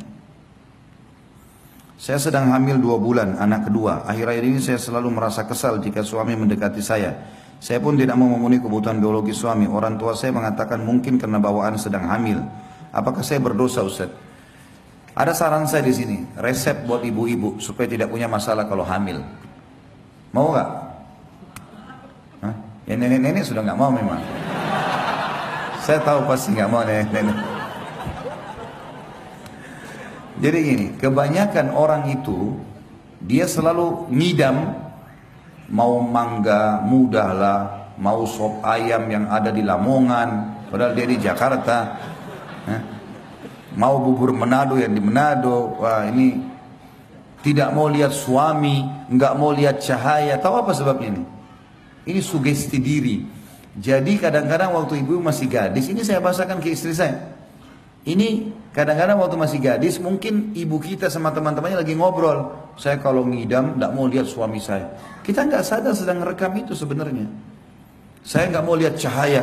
Saya 1.98 2.18
sedang 2.22 2.54
hamil 2.54 2.78
dua 2.78 2.96
bulan, 3.02 3.34
anak 3.42 3.66
kedua. 3.66 4.06
Akhir-akhir 4.06 4.44
ini 4.46 4.62
saya 4.62 4.78
selalu 4.78 5.10
merasa 5.10 5.42
kesal 5.42 5.82
jika 5.82 6.06
suami 6.06 6.38
mendekati 6.38 6.78
saya. 6.78 7.10
Saya 7.58 7.82
pun 7.82 7.98
tidak 7.98 8.14
mau 8.14 8.30
memenuhi 8.30 8.62
kebutuhan 8.62 9.02
biologi 9.02 9.34
suami. 9.34 9.66
Orang 9.66 9.98
tua 9.98 10.14
saya 10.14 10.30
mengatakan 10.30 10.86
mungkin 10.86 11.18
karena 11.18 11.42
bawaan 11.42 11.74
sedang 11.74 12.06
hamil. 12.06 12.38
Apakah 12.94 13.26
saya 13.26 13.42
berdosa 13.42 13.82
Ustaz? 13.82 14.14
Ada 15.16 15.32
saran 15.32 15.64
saya 15.64 15.82
di 15.82 15.96
sini, 15.96 16.16
resep 16.38 16.84
buat 16.84 17.00
ibu-ibu 17.00 17.58
supaya 17.58 17.88
tidak 17.88 18.12
punya 18.12 18.28
masalah 18.28 18.68
kalau 18.68 18.84
hamil. 18.84 19.24
Mau 20.30 20.52
nggak? 20.52 20.70
Ya 22.86 22.94
nenek-nenek 22.94 23.42
sudah 23.42 23.66
nggak 23.66 23.78
mau 23.80 23.90
memang. 23.90 24.22
Saya 25.82 25.98
tahu 26.06 26.22
pasti 26.30 26.54
nggak 26.54 26.70
mau 26.70 26.86
nenek-nenek. 26.86 27.55
Jadi 30.36 30.58
gini, 30.60 30.86
kebanyakan 31.00 31.72
orang 31.72 32.12
itu 32.12 32.60
dia 33.24 33.48
selalu 33.48 34.12
ngidam 34.12 34.76
mau 35.72 35.98
mangga 35.98 36.84
mudah 36.84 37.30
lah, 37.32 37.60
mau 37.96 38.28
sop 38.28 38.60
ayam 38.62 39.08
yang 39.08 39.24
ada 39.32 39.48
di 39.48 39.64
Lamongan, 39.64 40.28
padahal 40.68 40.92
dia 40.92 41.06
di 41.08 41.16
Jakarta. 41.16 41.78
Eh? 42.68 42.82
Mau 43.76 44.00
bubur 44.00 44.32
Manado 44.32 44.76
yang 44.76 44.92
di 44.92 45.00
Manado, 45.00 45.80
wah 45.80 46.04
ini 46.08 46.40
tidak 47.44 47.72
mau 47.72 47.88
lihat 47.88 48.12
suami, 48.12 48.84
nggak 49.08 49.32
mau 49.36 49.52
lihat 49.52 49.80
cahaya. 49.80 50.36
Tahu 50.40 50.54
apa 50.64 50.72
sebabnya 50.72 51.16
ini? 51.16 51.22
Ini 52.06 52.20
sugesti 52.22 52.80
diri. 52.80 53.24
Jadi 53.76 54.16
kadang-kadang 54.16 54.72
waktu 54.72 55.04
ibu 55.04 55.20
masih 55.20 55.52
gadis, 55.52 55.92
ini 55.92 56.00
saya 56.00 56.20
bahasakan 56.24 56.64
ke 56.64 56.72
istri 56.72 56.96
saya. 56.96 57.35
Ini 58.06 58.54
kadang-kadang 58.70 59.18
waktu 59.18 59.34
masih 59.34 59.58
gadis, 59.58 59.98
mungkin 59.98 60.54
ibu 60.54 60.78
kita 60.78 61.10
sama 61.10 61.34
teman-temannya 61.34 61.82
lagi 61.82 61.98
ngobrol. 61.98 62.54
Saya 62.78 63.02
kalau 63.02 63.26
ngidam, 63.26 63.74
tidak 63.74 63.90
mau 63.98 64.06
lihat 64.06 64.30
suami 64.30 64.62
saya. 64.62 64.94
Kita 65.26 65.42
nggak 65.42 65.66
sadar 65.66 65.90
sedang 65.90 66.22
rekam 66.22 66.54
itu 66.54 66.70
sebenarnya. 66.70 67.26
Saya 68.22 68.46
nggak 68.54 68.62
mau 68.62 68.78
lihat 68.78 68.94
cahaya. 68.94 69.42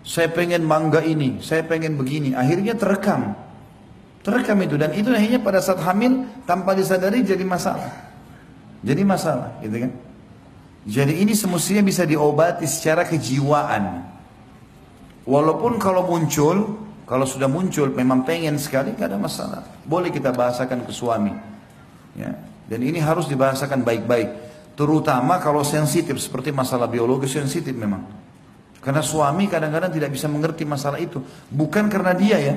Saya 0.00 0.32
pengen 0.32 0.64
mangga 0.64 1.04
ini, 1.04 1.44
saya 1.44 1.60
pengen 1.60 2.00
begini. 2.00 2.32
Akhirnya 2.32 2.72
terekam. 2.72 3.36
Terekam 4.24 4.56
itu 4.64 4.80
dan 4.80 4.96
itu 4.96 5.12
akhirnya 5.12 5.40
pada 5.44 5.60
saat 5.60 5.84
hamil 5.84 6.24
tanpa 6.48 6.72
disadari 6.72 7.20
jadi 7.20 7.44
masalah. 7.44 7.88
Jadi 8.80 9.02
masalah, 9.04 9.60
gitu 9.60 9.76
kan? 9.76 9.92
Jadi 10.88 11.20
ini 11.20 11.36
semestinya 11.36 11.84
bisa 11.84 12.08
diobati 12.08 12.64
secara 12.64 13.04
kejiwaan. 13.04 14.08
Walaupun 15.28 15.76
kalau 15.76 16.08
muncul 16.08 16.80
kalau 17.10 17.26
sudah 17.26 17.50
muncul 17.50 17.90
memang 17.90 18.22
pengen 18.22 18.54
sekali 18.54 18.94
gak 18.94 19.10
ada 19.10 19.18
masalah. 19.18 19.66
Boleh 19.82 20.14
kita 20.14 20.30
bahasakan 20.30 20.86
ke 20.86 20.94
suami. 20.94 21.34
Ya. 22.14 22.38
Dan 22.70 22.86
ini 22.86 23.02
harus 23.02 23.26
dibahasakan 23.26 23.82
baik-baik. 23.82 24.30
Terutama 24.78 25.42
kalau 25.42 25.66
sensitif 25.66 26.14
seperti 26.22 26.54
masalah 26.54 26.86
biologis 26.86 27.34
sensitif 27.34 27.74
memang. 27.74 28.06
Karena 28.78 29.02
suami 29.02 29.50
kadang-kadang 29.50 29.90
tidak 29.90 30.14
bisa 30.14 30.30
mengerti 30.30 30.62
masalah 30.62 31.02
itu. 31.02 31.18
Bukan 31.50 31.90
karena 31.90 32.14
dia 32.14 32.38
ya. 32.38 32.54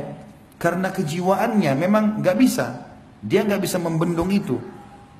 Karena 0.61 0.93
kejiwaannya 0.93 1.73
memang 1.73 2.21
gak 2.21 2.37
bisa. 2.37 2.93
Dia 3.25 3.41
gak 3.41 3.57
bisa 3.57 3.81
membendung 3.81 4.29
itu. 4.29 4.61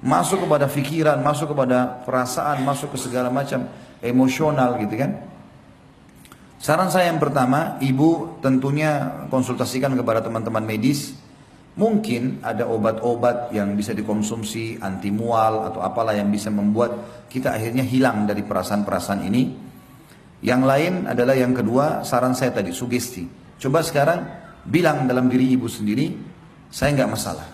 Masuk 0.06 0.46
kepada 0.46 0.70
pikiran, 0.70 1.18
masuk 1.26 1.58
kepada 1.58 2.06
perasaan, 2.06 2.62
masuk 2.62 2.94
ke 2.94 3.02
segala 3.02 3.34
macam 3.34 3.66
emosional 3.98 4.78
gitu 4.78 4.94
kan. 4.94 5.33
Saran 6.64 6.88
saya 6.88 7.12
yang 7.12 7.20
pertama, 7.20 7.76
ibu 7.84 8.40
tentunya 8.40 9.28
konsultasikan 9.28 10.00
kepada 10.00 10.24
teman-teman 10.24 10.64
medis. 10.64 11.12
Mungkin 11.76 12.40
ada 12.40 12.64
obat-obat 12.72 13.52
yang 13.52 13.76
bisa 13.76 13.92
dikonsumsi, 13.92 14.80
anti 14.80 15.12
mual 15.12 15.68
atau 15.68 15.84
apalah 15.84 16.16
yang 16.16 16.32
bisa 16.32 16.48
membuat 16.48 17.28
kita 17.28 17.52
akhirnya 17.52 17.84
hilang 17.84 18.24
dari 18.24 18.48
perasaan-perasaan 18.48 19.28
ini. 19.28 19.44
Yang 20.40 20.62
lain 20.64 20.94
adalah 21.04 21.36
yang 21.36 21.52
kedua, 21.52 22.08
saran 22.08 22.32
saya 22.32 22.56
tadi, 22.56 22.72
sugesti. 22.72 23.28
Coba 23.60 23.84
sekarang 23.84 24.24
bilang 24.64 25.04
dalam 25.04 25.28
diri 25.28 25.52
ibu 25.52 25.68
sendiri, 25.68 26.16
saya 26.72 26.96
nggak 26.96 27.12
masalah. 27.12 27.48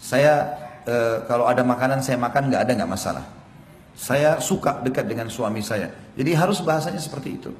Saya 0.00 0.48
e, 0.88 0.96
kalau 1.28 1.44
ada 1.44 1.60
makanan 1.60 2.00
saya 2.00 2.16
makan 2.16 2.48
nggak 2.48 2.62
ada 2.64 2.72
nggak 2.72 2.88
masalah. 2.88 3.24
Saya 3.92 4.40
suka 4.40 4.80
dekat 4.80 5.04
dengan 5.04 5.28
suami 5.28 5.60
saya. 5.60 5.92
Jadi 6.16 6.32
harus 6.32 6.64
bahasanya 6.64 7.02
seperti 7.02 7.36
itu. 7.36 7.52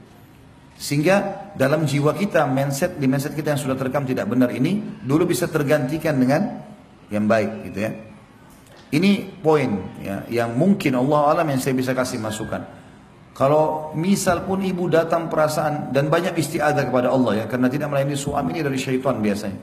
Sehingga 0.78 1.50
dalam 1.58 1.82
jiwa 1.82 2.14
kita, 2.14 2.46
mindset 2.46 3.02
di 3.02 3.10
mindset 3.10 3.34
kita 3.34 3.52
yang 3.52 3.60
sudah 3.60 3.74
terekam 3.74 4.06
tidak 4.06 4.30
benar 4.30 4.54
ini 4.54 5.02
dulu 5.02 5.26
bisa 5.26 5.50
tergantikan 5.50 6.14
dengan 6.14 6.62
yang 7.10 7.26
baik 7.26 7.66
gitu 7.66 7.78
ya. 7.82 7.92
Ini 8.88 9.42
poin 9.42 10.00
ya, 10.00 10.24
yang 10.30 10.54
mungkin 10.54 10.96
Allah 10.96 11.34
alam 11.34 11.46
yang 11.50 11.60
saya 11.60 11.74
bisa 11.74 11.92
kasih 11.92 12.22
masukan. 12.22 12.62
Kalau 13.36 13.94
misal 13.94 14.46
pun 14.46 14.58
ibu 14.62 14.90
datang 14.90 15.30
perasaan 15.30 15.94
dan 15.94 16.10
banyak 16.10 16.34
istiadah 16.38 16.90
kepada 16.90 17.10
Allah 17.14 17.42
ya 17.42 17.44
karena 17.46 17.70
tidak 17.70 17.90
melayani 17.90 18.18
suami 18.18 18.54
ini 18.54 18.66
dari 18.66 18.78
syaitan 18.78 19.18
biasanya. 19.18 19.58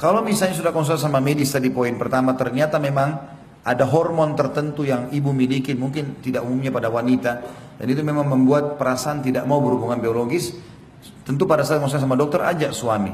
Kalau 0.00 0.24
misalnya 0.24 0.56
sudah 0.56 0.72
konsultasi 0.72 1.04
sama 1.04 1.20
medis 1.20 1.52
tadi 1.52 1.68
poin 1.68 1.92
pertama 1.96 2.32
ternyata 2.32 2.80
memang 2.80 3.39
ada 3.60 3.84
hormon 3.84 4.32
tertentu 4.32 4.88
yang 4.88 5.12
ibu 5.12 5.36
miliki 5.36 5.76
mungkin 5.76 6.20
tidak 6.24 6.44
umumnya 6.48 6.72
pada 6.72 6.88
wanita. 6.88 7.32
Dan 7.76 7.86
itu 7.88 8.00
memang 8.04 8.28
membuat 8.28 8.80
perasaan 8.80 9.20
tidak 9.20 9.44
mau 9.44 9.60
berhubungan 9.60 10.00
biologis. 10.00 10.56
Tentu 11.24 11.44
pada 11.44 11.64
saat 11.64 11.80
ngomong 11.80 11.92
sama 11.92 12.16
dokter 12.16 12.40
ajak 12.40 12.72
suami. 12.72 13.12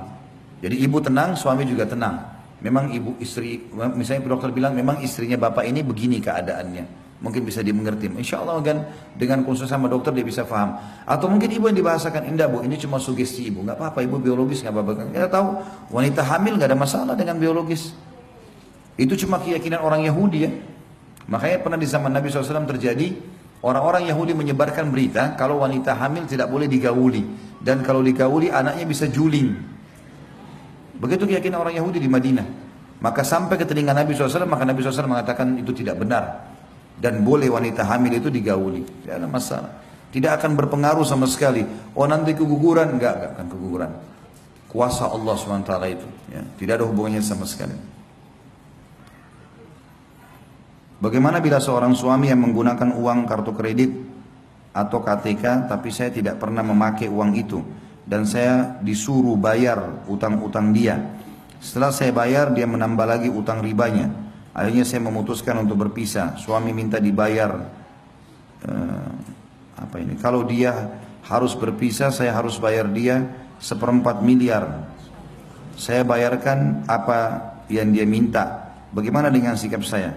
Jadi 0.62 0.82
ibu 0.82 0.98
tenang 1.02 1.34
suami 1.34 1.66
juga 1.66 1.86
tenang. 1.86 2.18
Memang 2.62 2.88
ibu 2.90 3.14
istri 3.20 3.68
misalnya 3.94 4.26
dokter 4.26 4.50
bilang 4.50 4.72
memang 4.72 5.02
istrinya 5.02 5.36
bapak 5.36 5.66
ini 5.66 5.82
begini 5.82 6.22
keadaannya. 6.22 7.06
Mungkin 7.16 7.42
bisa 7.42 7.62
dimengerti. 7.62 8.10
Insya 8.12 8.42
Allah 8.42 8.62
kan 8.62 8.78
dengan 9.18 9.42
konsul 9.42 9.66
sama 9.66 9.90
dokter 9.90 10.14
dia 10.14 10.24
bisa 10.24 10.46
paham 10.46 10.78
atau 11.04 11.26
mungkin 11.26 11.48
ibu 11.48 11.66
yang 11.68 11.78
dibahasakan 11.78 12.28
indah 12.28 12.46
bu 12.46 12.62
ini 12.62 12.78
cuma 12.78 13.02
sugesti 13.02 13.50
ibu. 13.50 13.66
Nggak 13.66 13.82
apa-apa 13.82 13.98
ibu 14.02 14.18
biologis 14.22 14.62
nggak 14.62 14.74
apa-apa. 14.74 14.92
Kita 15.10 15.28
tahu 15.30 15.46
wanita 15.90 16.22
hamil 16.22 16.54
nggak 16.58 16.70
ada 16.70 16.78
masalah 16.78 17.14
dengan 17.18 17.36
biologis 17.38 17.94
itu 18.96 19.12
cuma 19.24 19.36
keyakinan 19.40 19.84
orang 19.84 20.08
Yahudi 20.08 20.38
ya. 20.48 20.50
Makanya 21.28 21.60
pernah 21.60 21.78
di 21.80 21.88
zaman 21.88 22.08
Nabi 22.12 22.32
SAW 22.32 22.64
terjadi 22.64 23.12
orang-orang 23.60 24.08
Yahudi 24.08 24.32
menyebarkan 24.32 24.88
berita 24.88 25.36
kalau 25.36 25.60
wanita 25.60 25.92
hamil 25.92 26.24
tidak 26.24 26.48
boleh 26.48 26.64
digauli 26.64 27.20
dan 27.60 27.84
kalau 27.84 28.00
digauli 28.00 28.48
anaknya 28.48 28.88
bisa 28.88 29.04
juling. 29.04 29.52
Begitu 30.96 31.28
keyakinan 31.28 31.60
orang 31.60 31.76
Yahudi 31.76 32.00
di 32.00 32.08
Madinah. 32.08 32.46
Maka 32.96 33.20
sampai 33.20 33.60
ke 33.60 33.68
telinga 33.68 33.92
Nabi 33.92 34.16
SAW 34.16 34.48
maka 34.48 34.64
Nabi 34.64 34.80
SAW 34.80 35.04
mengatakan 35.04 35.60
itu 35.60 35.68
tidak 35.76 36.00
benar 36.00 36.48
dan 36.96 37.20
boleh 37.20 37.52
wanita 37.52 37.84
hamil 37.84 38.16
itu 38.16 38.32
digauli. 38.32 38.80
Tidak 39.04 39.20
ada 39.20 39.28
masalah. 39.28 39.72
Tidak 40.08 40.32
akan 40.32 40.56
berpengaruh 40.56 41.04
sama 41.04 41.28
sekali. 41.28 41.60
Oh 41.92 42.08
nanti 42.08 42.32
keguguran 42.32 42.96
enggak, 42.96 43.12
enggak 43.20 43.30
akan 43.36 43.46
keguguran. 43.52 43.90
Kuasa 44.72 45.12
Allah 45.12 45.36
SWT 45.36 45.72
itu. 45.92 46.08
Ya. 46.32 46.40
Tidak 46.56 46.72
ada 46.80 46.84
hubungannya 46.88 47.20
sama 47.20 47.44
sekali. 47.44 47.76
Bagaimana 50.96 51.44
bila 51.44 51.60
seorang 51.60 51.92
suami 51.92 52.32
yang 52.32 52.40
menggunakan 52.40 52.96
uang 52.96 53.28
kartu 53.28 53.52
kredit 53.52 53.92
atau 54.72 55.04
KTK 55.04 55.68
tapi 55.68 55.92
saya 55.92 56.08
tidak 56.08 56.40
pernah 56.40 56.64
memakai 56.64 57.08
uang 57.08 57.36
itu 57.36 57.60
dan 58.08 58.24
saya 58.24 58.80
disuruh 58.80 59.36
bayar 59.36 60.06
utang-utang 60.08 60.72
dia. 60.72 60.96
Setelah 61.60 61.92
saya 61.92 62.16
bayar 62.16 62.54
dia 62.56 62.64
menambah 62.64 63.04
lagi 63.04 63.28
utang 63.28 63.60
ribanya. 63.60 64.08
Akhirnya 64.56 64.88
saya 64.88 65.04
memutuskan 65.04 65.60
untuk 65.60 65.84
berpisah. 65.84 66.40
Suami 66.40 66.72
minta 66.72 66.96
dibayar 66.96 67.60
uh, 68.64 69.10
apa 69.76 69.96
ini? 70.00 70.16
Kalau 70.16 70.48
dia 70.48 70.96
harus 71.28 71.52
berpisah 71.52 72.08
saya 72.08 72.32
harus 72.32 72.56
bayar 72.56 72.88
dia 72.88 73.20
seperempat 73.60 74.24
miliar. 74.24 74.88
Saya 75.76 76.08
bayarkan 76.08 76.88
apa 76.88 77.52
yang 77.68 77.92
dia 77.92 78.08
minta. 78.08 78.72
Bagaimana 78.96 79.28
dengan 79.28 79.60
sikap 79.60 79.84
saya? 79.84 80.16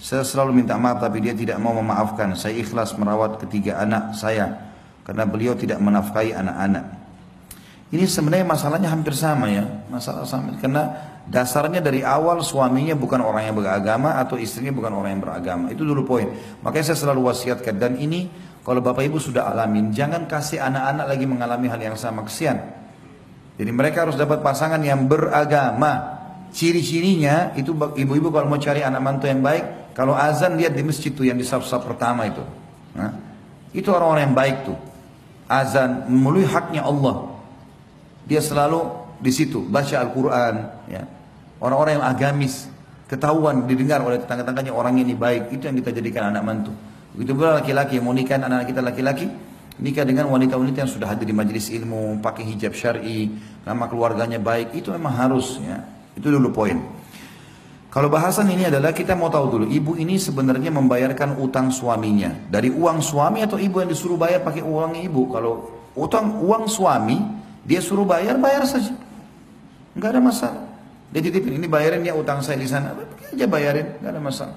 Saya 0.00 0.22
selalu 0.22 0.62
minta 0.62 0.76
maaf 0.76 1.00
tapi 1.00 1.24
dia 1.24 1.32
tidak 1.32 1.56
mau 1.58 1.72
memaafkan. 1.76 2.36
Saya 2.36 2.56
ikhlas 2.60 2.94
merawat 2.96 3.40
ketiga 3.42 3.80
anak 3.80 4.14
saya 4.14 4.52
karena 5.06 5.24
beliau 5.24 5.54
tidak 5.54 5.78
menafkahi 5.78 6.34
anak-anak. 6.34 6.84
Ini 7.86 8.02
sebenarnya 8.02 8.42
masalahnya 8.42 8.90
hampir 8.90 9.14
sama 9.14 9.46
ya, 9.46 9.62
masalah 9.86 10.26
sama 10.26 10.58
karena 10.58 10.90
dasarnya 11.30 11.78
dari 11.78 12.02
awal 12.02 12.42
suaminya 12.42 12.98
bukan 12.98 13.22
orang 13.22 13.46
yang 13.46 13.54
beragama 13.54 14.18
atau 14.18 14.34
istrinya 14.34 14.74
bukan 14.74 14.90
orang 14.90 15.14
yang 15.14 15.22
beragama. 15.22 15.70
Itu 15.70 15.86
dulu 15.86 16.02
poin. 16.02 16.26
Makanya 16.66 16.92
saya 16.92 16.98
selalu 17.06 17.30
wasiatkan 17.30 17.78
dan 17.78 17.94
ini 17.94 18.26
kalau 18.66 18.82
Bapak 18.82 19.06
Ibu 19.06 19.22
sudah 19.22 19.46
alamin, 19.46 19.94
jangan 19.94 20.26
kasih 20.26 20.58
anak-anak 20.58 21.06
lagi 21.06 21.22
mengalami 21.30 21.70
hal 21.70 21.78
yang 21.78 21.94
sama 21.94 22.26
kesian. 22.26 22.58
Jadi 23.54 23.70
mereka 23.70 24.02
harus 24.02 24.18
dapat 24.18 24.42
pasangan 24.42 24.82
yang 24.82 25.06
beragama. 25.06 26.18
Ciri-cirinya 26.50 27.54
itu 27.54 27.70
ibu-ibu 27.74 28.34
kalau 28.34 28.50
mau 28.50 28.58
cari 28.58 28.82
anak 28.82 28.98
mantu 28.98 29.30
yang 29.30 29.38
baik, 29.38 29.85
kalau 29.96 30.12
azan 30.12 30.60
lihat 30.60 30.76
di 30.76 30.84
masjid 30.84 31.08
tuh 31.08 31.24
yang 31.24 31.40
di 31.40 31.46
saf-saf 31.48 31.80
pertama 31.80 32.28
itu. 32.28 32.44
Nah, 32.92 33.16
itu 33.72 33.88
orang-orang 33.88 34.28
yang 34.28 34.36
baik 34.36 34.56
tuh. 34.68 34.76
Azan 35.48 36.04
memenuhi 36.12 36.44
haknya 36.44 36.84
Allah. 36.84 37.32
Dia 38.28 38.44
selalu 38.44 38.84
di 39.24 39.32
situ 39.32 39.64
baca 39.64 39.96
Al-Quran. 39.96 40.54
Ya. 40.92 41.08
Orang-orang 41.64 41.96
yang 41.96 42.04
agamis 42.04 42.68
ketahuan 43.08 43.64
didengar 43.64 44.04
oleh 44.04 44.20
tetangga-tangganya 44.20 44.76
orang 44.76 45.00
ini 45.00 45.16
baik 45.16 45.56
itu 45.56 45.64
yang 45.64 45.80
kita 45.80 45.96
jadikan 45.96 46.28
anak 46.28 46.44
mantu. 46.44 46.76
Begitu 47.16 47.32
pula 47.32 47.64
laki-laki 47.64 47.96
mau 47.96 48.12
nikah 48.12 48.36
anak-anak 48.36 48.68
kita 48.68 48.80
laki-laki 48.84 49.26
nikah 49.80 50.04
dengan 50.04 50.28
wanita-wanita 50.28 50.84
yang 50.84 50.92
sudah 50.92 51.08
hadir 51.08 51.28
di 51.28 51.36
majelis 51.36 51.68
ilmu, 51.68 52.20
pakai 52.24 52.44
hijab 52.48 52.72
syar'i, 52.72 53.32
nama 53.64 53.88
keluarganya 53.88 54.40
baik, 54.40 54.72
itu 54.76 54.92
memang 54.92 55.12
harus 55.16 55.60
ya. 55.60 55.84
Itu 56.16 56.32
dulu 56.32 56.52
poin. 56.52 56.80
Kalau 57.96 58.12
bahasan 58.12 58.52
ini 58.52 58.68
adalah 58.68 58.92
kita 58.92 59.16
mau 59.16 59.32
tahu 59.32 59.56
dulu, 59.56 59.64
ibu 59.72 59.96
ini 59.96 60.20
sebenarnya 60.20 60.68
membayarkan 60.68 61.40
utang 61.40 61.72
suaminya 61.72 62.28
dari 62.52 62.68
uang 62.68 63.00
suami 63.00 63.40
atau 63.40 63.56
ibu 63.56 63.80
yang 63.80 63.88
disuruh 63.88 64.20
bayar 64.20 64.44
pakai 64.44 64.60
uang 64.60 65.00
ibu. 65.00 65.32
Kalau 65.32 65.72
utang 65.96 66.44
uang 66.44 66.68
suami 66.68 67.16
dia 67.64 67.80
suruh 67.80 68.04
bayar 68.04 68.36
bayar 68.36 68.68
saja, 68.68 68.92
nggak 69.96 70.12
ada 70.12 70.20
masalah. 70.20 70.64
Dia 71.08 71.24
titipin 71.24 71.56
ini 71.56 71.64
bayarin 71.64 72.04
ya 72.04 72.12
utang 72.12 72.44
saya 72.44 72.60
di 72.60 72.68
sana, 72.68 72.92
pakai 72.92 73.32
aja 73.32 73.48
bayarin, 73.48 73.88
nggak 74.04 74.12
ada 74.12 74.20
masalah. 74.20 74.56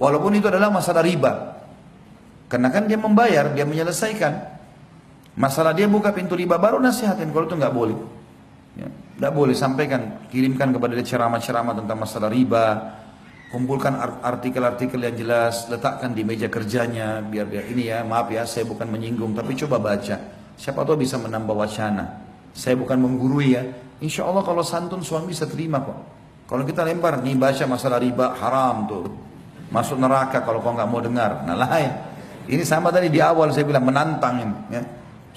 Walaupun 0.00 0.40
itu 0.40 0.48
adalah 0.48 0.72
masalah 0.72 1.04
riba, 1.04 1.60
karena 2.48 2.72
kan 2.72 2.88
dia 2.88 2.96
membayar, 2.96 3.52
dia 3.52 3.68
menyelesaikan. 3.68 4.56
Masalah 5.36 5.76
dia 5.76 5.84
buka 5.84 6.16
pintu 6.16 6.32
riba 6.32 6.56
baru 6.56 6.80
nasihatin 6.80 7.28
kalau 7.28 7.44
itu 7.44 7.60
nggak 7.60 7.74
boleh. 7.76 7.98
Ya. 8.80 8.88
Tidak 9.20 9.36
boleh 9.36 9.52
sampaikan, 9.52 10.24
kirimkan 10.32 10.72
kepada 10.72 10.96
dia 10.96 11.04
ceramah-ceramah 11.04 11.76
tentang 11.76 12.00
masalah 12.00 12.32
riba. 12.32 12.96
kumpulkan 13.52 13.98
artikel-artikel 14.24 14.96
yang 14.96 15.12
jelas, 15.18 15.66
letakkan 15.68 16.14
di 16.14 16.22
meja 16.22 16.46
kerjanya, 16.46 17.18
biar 17.18 17.50
dia 17.50 17.66
ini 17.66 17.90
ya, 17.90 18.06
maaf 18.06 18.30
ya, 18.30 18.46
saya 18.46 18.62
bukan 18.64 18.86
menyinggung, 18.86 19.34
tapi 19.34 19.58
coba 19.58 19.76
baca. 19.82 20.16
Siapa 20.54 20.86
tahu 20.86 21.04
bisa 21.04 21.20
menambah 21.20 21.52
wacana. 21.52 22.24
Saya 22.56 22.80
bukan 22.80 22.96
menggurui 22.96 23.58
ya. 23.58 23.62
Insya 24.00 24.24
Allah 24.24 24.40
kalau 24.40 24.64
santun 24.64 25.04
suami 25.04 25.36
bisa 25.36 25.44
terima 25.44 25.84
kok. 25.84 25.98
Kalau 26.48 26.64
kita 26.64 26.80
lempar, 26.88 27.20
nih 27.20 27.36
baca 27.36 27.64
masalah 27.68 28.00
riba 28.00 28.32
haram 28.40 28.88
tuh. 28.88 29.04
Masuk 29.68 30.00
neraka 30.00 30.40
kalau 30.42 30.64
kau 30.64 30.72
nggak 30.72 30.88
mau 30.88 31.04
dengar. 31.04 31.44
Nah 31.44 31.60
lain. 31.60 31.92
Ini 32.50 32.64
sama 32.64 32.88
tadi 32.88 33.12
di 33.12 33.20
awal 33.20 33.52
saya 33.52 33.68
bilang 33.68 33.84
menantang 33.84 34.42
ini. 34.42 34.56
Ya. 34.72 34.82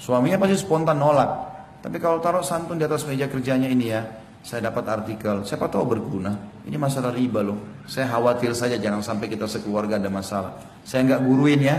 Suaminya 0.00 0.40
pasti 0.40 0.58
spontan 0.58 0.98
nolak. 0.98 1.53
Tapi 1.84 2.00
kalau 2.00 2.16
taruh 2.16 2.40
santun 2.40 2.80
di 2.80 2.88
atas 2.88 3.04
meja 3.04 3.28
kerjanya 3.28 3.68
ini 3.68 3.92
ya, 3.92 4.00
saya 4.40 4.72
dapat 4.72 4.88
artikel, 4.88 5.44
siapa 5.44 5.68
tahu 5.68 5.84
berguna. 5.84 6.32
Ini 6.64 6.80
masalah 6.80 7.12
riba 7.12 7.44
loh. 7.44 7.84
Saya 7.84 8.08
khawatir 8.08 8.56
saja 8.56 8.80
jangan 8.80 9.04
sampai 9.04 9.28
kita 9.28 9.44
sekeluarga 9.44 10.00
ada 10.00 10.08
masalah. 10.08 10.56
Saya 10.80 11.04
nggak 11.04 11.20
guruin 11.28 11.60
ya, 11.60 11.76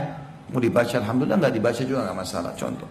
mau 0.54 0.62
dibaca, 0.62 1.02
alhamdulillah 1.02 1.42
nggak 1.42 1.54
dibaca 1.58 1.82
juga 1.82 2.06
nggak 2.06 2.18
masalah. 2.22 2.54
Contoh, 2.54 2.86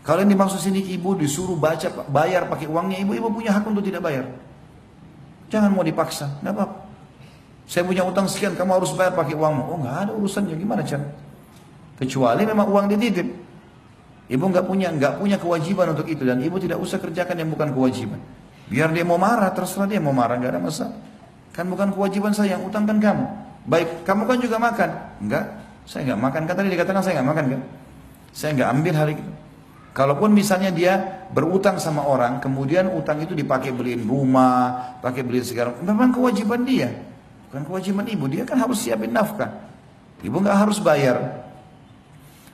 kalau 0.00 0.24
yang 0.24 0.32
dimaksud 0.32 0.56
sini 0.56 0.80
ibu 0.96 1.12
disuruh 1.12 1.60
baca, 1.60 1.92
bayar 2.08 2.48
pakai 2.48 2.72
uangnya, 2.72 3.04
ibu-ibu 3.04 3.28
punya 3.36 3.52
hak 3.52 3.68
untuk 3.68 3.84
tidak 3.84 4.00
bayar. 4.00 4.24
Jangan 5.52 5.76
mau 5.76 5.84
dipaksa, 5.84 6.40
nggak 6.40 6.56
apa-apa. 6.56 6.76
Saya 7.68 7.84
punya 7.84 8.00
utang 8.00 8.32
sekian, 8.32 8.56
kamu 8.56 8.80
harus 8.80 8.96
bayar 8.96 9.12
pakai 9.12 9.36
uangmu. 9.36 9.62
Oh 9.76 9.76
nggak 9.84 10.08
ada 10.08 10.12
urusannya, 10.16 10.56
gimana 10.56 10.80
cara? 10.80 11.04
Kecuali 12.00 12.48
memang 12.48 12.64
uang 12.64 12.86
dititip. 12.96 13.45
Ibu 14.26 14.44
nggak 14.50 14.66
punya 14.66 14.90
nggak 14.90 15.22
punya 15.22 15.38
kewajiban 15.38 15.94
untuk 15.94 16.10
itu 16.10 16.26
dan 16.26 16.42
ibu 16.42 16.58
tidak 16.58 16.82
usah 16.82 16.98
kerjakan 16.98 17.38
yang 17.38 17.50
bukan 17.54 17.70
kewajiban. 17.70 18.18
Biar 18.66 18.90
dia 18.90 19.06
mau 19.06 19.14
marah, 19.14 19.54
terserah 19.54 19.86
dia 19.86 20.02
mau 20.02 20.10
marah, 20.10 20.34
nggak 20.34 20.50
ada 20.50 20.60
masalah. 20.60 20.98
Kan 21.54 21.70
bukan 21.70 21.94
kewajiban 21.94 22.34
saya, 22.34 22.58
yang 22.58 22.66
utang 22.66 22.82
kan 22.82 22.98
kamu. 22.98 23.26
Baik, 23.70 24.02
kamu 24.02 24.22
kan 24.26 24.38
juga 24.42 24.56
makan. 24.58 24.90
Enggak, 25.22 25.44
saya 25.86 26.02
nggak 26.10 26.20
makan. 26.20 26.40
Kan 26.50 26.54
tadi 26.58 26.68
dikatakan 26.74 27.02
saya 27.06 27.22
nggak 27.22 27.28
makan 27.30 27.44
kan? 27.54 27.60
Saya 28.34 28.50
nggak 28.58 28.68
ambil 28.74 28.94
hari 28.98 29.14
itu. 29.14 29.32
Kalaupun 29.96 30.28
misalnya 30.34 30.68
dia 30.74 31.24
berutang 31.32 31.80
sama 31.80 32.04
orang, 32.04 32.36
kemudian 32.42 32.90
utang 32.92 33.16
itu 33.22 33.32
dipakai 33.32 33.72
beliin 33.72 34.04
rumah, 34.04 34.98
pakai 35.00 35.24
beliin 35.24 35.46
segala, 35.46 35.72
memang 35.80 36.12
kewajiban 36.12 36.68
dia, 36.68 36.92
bukan 37.48 37.64
kewajiban 37.64 38.04
ibu. 38.04 38.28
Dia 38.28 38.44
kan 38.44 38.60
harus 38.60 38.82
siapin 38.82 39.14
nafkah. 39.14 39.48
Ibu 40.20 40.36
nggak 40.42 40.58
harus 40.68 40.82
bayar. 40.84 41.48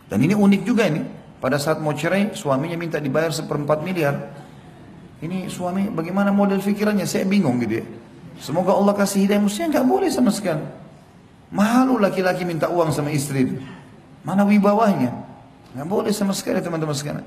Dan 0.07 0.23
ini 0.23 0.37
unik 0.37 0.63
juga 0.63 0.87
ini. 0.87 1.03
Pada 1.43 1.59
saat 1.59 1.83
mau 1.83 1.91
cerai, 1.91 2.31
suaminya 2.39 2.79
minta 2.79 3.03
dibayar 3.03 3.35
seperempat 3.35 3.83
miliar. 3.83 4.15
Ini 5.19 5.51
suami 5.51 5.91
bagaimana 5.91 6.31
model 6.31 6.63
pikirannya? 6.63 7.03
Saya 7.03 7.27
bingung 7.27 7.59
gitu 7.59 7.83
ya. 7.83 7.87
Semoga 8.39 8.79
Allah 8.79 8.95
kasih 8.95 9.27
hidayah. 9.27 9.43
Mestinya 9.43 9.79
nggak 9.79 9.87
boleh 9.91 10.07
sama 10.07 10.31
sekali. 10.31 10.63
Malu 11.51 11.99
laki-laki 11.99 12.47
minta 12.47 12.71
uang 12.71 12.95
sama 12.95 13.11
istri. 13.11 13.59
Mana 14.23 14.47
wibawahnya? 14.47 15.11
Nggak 15.75 15.89
boleh 15.91 16.15
sama 16.15 16.31
sekali 16.31 16.63
teman-teman 16.63 16.95
sekalian. 16.95 17.27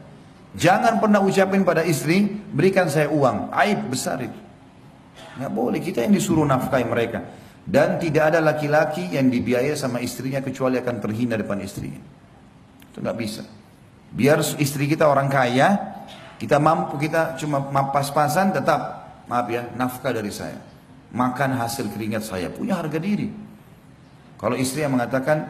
Jangan 0.56 1.04
pernah 1.04 1.20
ucapin 1.20 1.68
pada 1.68 1.84
istri, 1.84 2.24
berikan 2.56 2.88
saya 2.88 3.12
uang. 3.12 3.52
Aib 3.52 3.92
besar 3.92 4.24
itu. 4.24 4.40
Nggak 5.36 5.52
boleh, 5.52 5.80
kita 5.84 6.08
yang 6.08 6.16
disuruh 6.16 6.48
nafkahi 6.48 6.88
mereka. 6.88 7.20
Dan 7.68 8.00
tidak 8.00 8.32
ada 8.32 8.40
laki-laki 8.40 9.12
yang 9.12 9.28
dibiayai 9.28 9.76
sama 9.76 10.00
istrinya 10.00 10.40
kecuali 10.40 10.80
akan 10.80 10.96
terhina 11.04 11.36
depan 11.36 11.60
istrinya. 11.60 12.00
Itu 12.96 13.04
nggak 13.04 13.18
bisa. 13.20 13.44
Biar 14.12 14.44
istri 14.62 14.86
kita 14.86 15.08
orang 15.10 15.32
kaya, 15.32 15.96
kita 16.36 16.60
mampu, 16.60 17.00
kita 17.00 17.40
cuma 17.40 17.64
pas-pasan 17.90 18.52
tetap, 18.52 19.08
maaf 19.26 19.48
ya, 19.48 19.66
nafkah 19.74 20.12
dari 20.12 20.30
saya. 20.30 20.60
Makan 21.16 21.56
hasil 21.56 21.90
keringat 21.96 22.28
saya, 22.28 22.52
punya 22.52 22.76
harga 22.76 23.00
diri. 23.00 23.32
Kalau 24.36 24.60
istri 24.60 24.84
yang 24.84 25.00
mengatakan, 25.00 25.50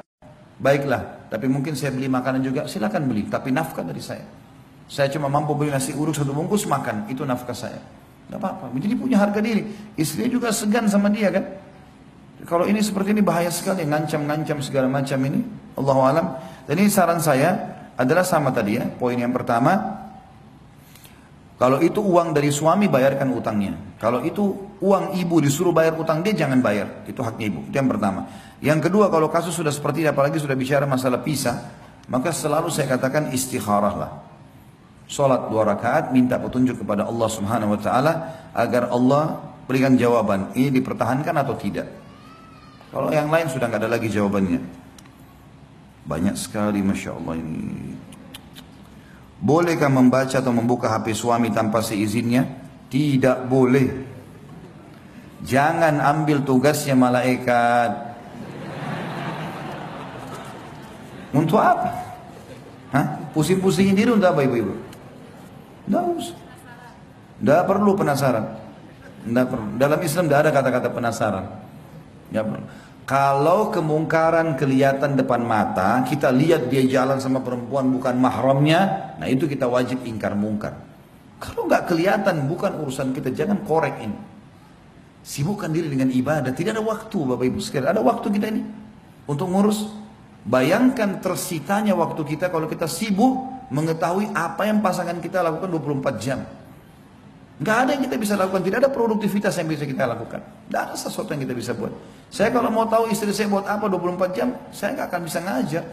baiklah, 0.61 1.27
tapi 1.27 1.49
mungkin 1.49 1.73
saya 1.73 1.89
beli 1.89 2.05
makanan 2.05 2.45
juga, 2.45 2.69
silakan 2.69 3.09
beli, 3.09 3.25
tapi 3.25 3.49
nafkah 3.49 3.81
dari 3.81 3.99
saya. 3.99 4.23
Saya 4.85 5.09
cuma 5.09 5.25
mampu 5.25 5.57
beli 5.57 5.73
nasi 5.73 5.91
uruk 5.97 6.13
satu 6.13 6.31
bungkus 6.31 6.69
makan, 6.69 7.09
itu 7.09 7.25
nafkah 7.25 7.57
saya. 7.57 7.81
Tidak 8.25 8.37
apa-apa, 8.37 8.73
jadi 8.77 8.93
punya 8.97 9.17
harga 9.21 9.41
diri. 9.41 9.69
Istrinya 9.97 10.29
juga 10.29 10.49
segan 10.53 10.85
sama 10.89 11.09
dia 11.09 11.33
kan. 11.33 11.45
Kalau 12.45 12.69
ini 12.69 12.77
seperti 12.85 13.13
ini 13.17 13.25
bahaya 13.25 13.49
sekali, 13.49 13.81
ngancam-ngancam 13.89 14.61
segala 14.61 14.85
macam 14.85 15.17
ini. 15.25 15.41
Allah 15.73 15.97
alam. 15.97 16.25
Dan 16.69 16.75
ini 16.77 16.89
saran 16.93 17.17
saya, 17.17 17.74
adalah 17.95 18.23
sama 18.27 18.51
tadi 18.51 18.79
ya. 18.79 18.85
Poin 18.87 19.15
yang 19.15 19.31
pertama, 19.31 20.05
kalau 21.55 21.79
itu 21.79 22.03
uang 22.03 22.35
dari 22.35 22.51
suami 22.51 22.91
bayarkan 22.91 23.31
utangnya. 23.31 23.95
Kalau 23.95 24.19
itu 24.27 24.75
uang 24.83 25.15
ibu 25.15 25.39
disuruh 25.39 25.71
bayar 25.71 25.95
utang 25.95 26.19
dia 26.19 26.35
jangan 26.35 26.59
bayar. 26.59 27.07
Itu 27.07 27.23
haknya 27.23 27.47
ibu. 27.47 27.59
Itu 27.71 27.75
yang 27.79 27.87
pertama. 27.87 28.27
Yang 28.59 28.91
kedua 28.91 29.07
kalau 29.07 29.31
kasus 29.31 29.55
sudah 29.55 29.71
seperti 29.71 30.03
ini 30.03 30.11
apalagi 30.11 30.35
sudah 30.35 30.53
bicara 30.53 30.83
masalah 30.83 31.23
pisah, 31.23 31.71
maka 32.11 32.35
selalu 32.35 32.67
saya 32.67 32.91
katakan 32.99 33.31
istikharah 33.31 33.95
lah. 33.95 34.11
Salat 35.07 35.47
dua 35.47 35.63
rakaat 35.63 36.11
minta 36.11 36.35
petunjuk 36.35 36.81
kepada 36.81 37.07
Allah 37.07 37.29
Subhanahu 37.29 37.77
wa 37.77 37.79
taala 37.79 38.13
agar 38.51 38.89
Allah 38.91 39.37
berikan 39.63 39.95
jawaban 39.95 40.51
ini 40.59 40.75
dipertahankan 40.75 41.35
atau 41.39 41.55
tidak. 41.55 41.87
Kalau 42.91 43.13
yang 43.15 43.31
lain 43.31 43.47
sudah 43.47 43.69
nggak 43.71 43.81
ada 43.85 43.91
lagi 43.95 44.11
jawabannya. 44.11 44.84
Banyak 46.05 46.37
sekali 46.37 46.85
Masya 46.85 47.17
Allah 47.17 47.35
ini. 47.41 47.97
Bolehkah 49.41 49.89
membaca 49.89 50.37
atau 50.37 50.53
membuka 50.53 50.89
HP 50.89 51.17
suami 51.17 51.49
tanpa 51.49 51.81
seizinnya? 51.81 52.45
Tidak 52.89 53.49
boleh. 53.49 53.89
Jangan 55.45 56.01
ambil 56.01 56.41
tugasnya 56.45 56.93
malaikat. 56.97 58.15
Untuk 61.35 61.59
apa? 61.59 61.91
Hah? 62.95 63.05
Pusing-pusingin 63.35 63.97
diri 63.97 64.09
untuk 64.13 64.31
apa 64.31 64.41
ibu-ibu? 64.45 64.71
Tidak 65.85 66.03
usah. 66.15 66.37
Tidak 67.43 67.61
perlu 67.67 67.91
penasaran. 67.93 68.45
Tidak 69.27 69.45
perlu. 69.51 69.67
Dalam 69.75 69.99
Islam 69.99 70.23
tidak 70.31 70.39
ada 70.47 70.51
kata-kata 70.55 70.87
penasaran. 70.89 71.45
Tidak 72.31 72.43
perlu. 72.47 72.65
Kalau 73.05 73.69
kemungkaran 73.69 74.57
kelihatan 74.57 75.13
depan 75.13 75.45
mata, 75.45 76.01
kita 76.09 76.33
lihat 76.33 76.73
dia 76.73 76.81
jalan 76.89 77.21
sama 77.21 77.37
perempuan 77.45 77.85
bukan 77.93 78.17
mahramnya, 78.17 79.13
nah 79.21 79.29
itu 79.29 79.45
kita 79.45 79.69
wajib 79.69 80.01
ingkar 80.09 80.33
mungkar. 80.33 80.73
Kalau 81.37 81.69
nggak 81.69 81.85
kelihatan 81.85 82.49
bukan 82.49 82.73
urusan 82.81 83.13
kita, 83.13 83.29
jangan 83.29 83.61
korek 83.61 84.01
ini. 84.01 84.17
Sibukkan 85.21 85.69
diri 85.69 85.85
dengan 85.93 86.09
ibadah, 86.09 86.49
tidak 86.49 86.81
ada 86.81 86.83
waktu 86.85 87.17
Bapak 87.21 87.45
Ibu 87.45 87.59
sekalian. 87.61 87.93
Ada 87.93 88.01
waktu 88.01 88.27
kita 88.33 88.45
ini 88.49 88.61
untuk 89.29 89.53
ngurus. 89.53 89.85
Bayangkan 90.45 91.21
tersitanya 91.21 91.93
waktu 91.93 92.21
kita 92.25 92.49
kalau 92.49 92.65
kita 92.65 92.89
sibuk 92.89 93.41
mengetahui 93.69 94.33
apa 94.33 94.65
yang 94.65 94.81
pasangan 94.81 95.21
kita 95.21 95.45
lakukan 95.45 95.69
24 95.69 96.25
jam. 96.25 96.41
Nggak 97.61 97.77
ada 97.85 97.89
yang 97.93 98.03
kita 98.09 98.17
bisa 98.17 98.33
lakukan, 98.33 98.61
tidak 98.65 98.85
ada 98.85 98.89
produktivitas 98.89 99.53
yang 99.61 99.69
bisa 99.69 99.85
kita 99.85 100.09
lakukan. 100.09 100.41
Tidak 100.41 100.81
ada 100.89 100.93
sesuatu 100.97 101.29
yang 101.33 101.41
kita 101.45 101.53
bisa 101.53 101.73
buat. 101.77 101.93
Saya 102.29 102.51
kalau 102.51 102.67
mau 102.73 102.85
tahu 102.89 103.09
istri 103.13 103.31
saya 103.31 103.47
buat 103.47 103.65
apa 103.65 103.85
24 103.87 104.37
jam, 104.37 104.49
saya 104.73 104.97
nggak 104.97 105.07
akan 105.07 105.21
bisa 105.23 105.39
ngajak. 105.39 105.85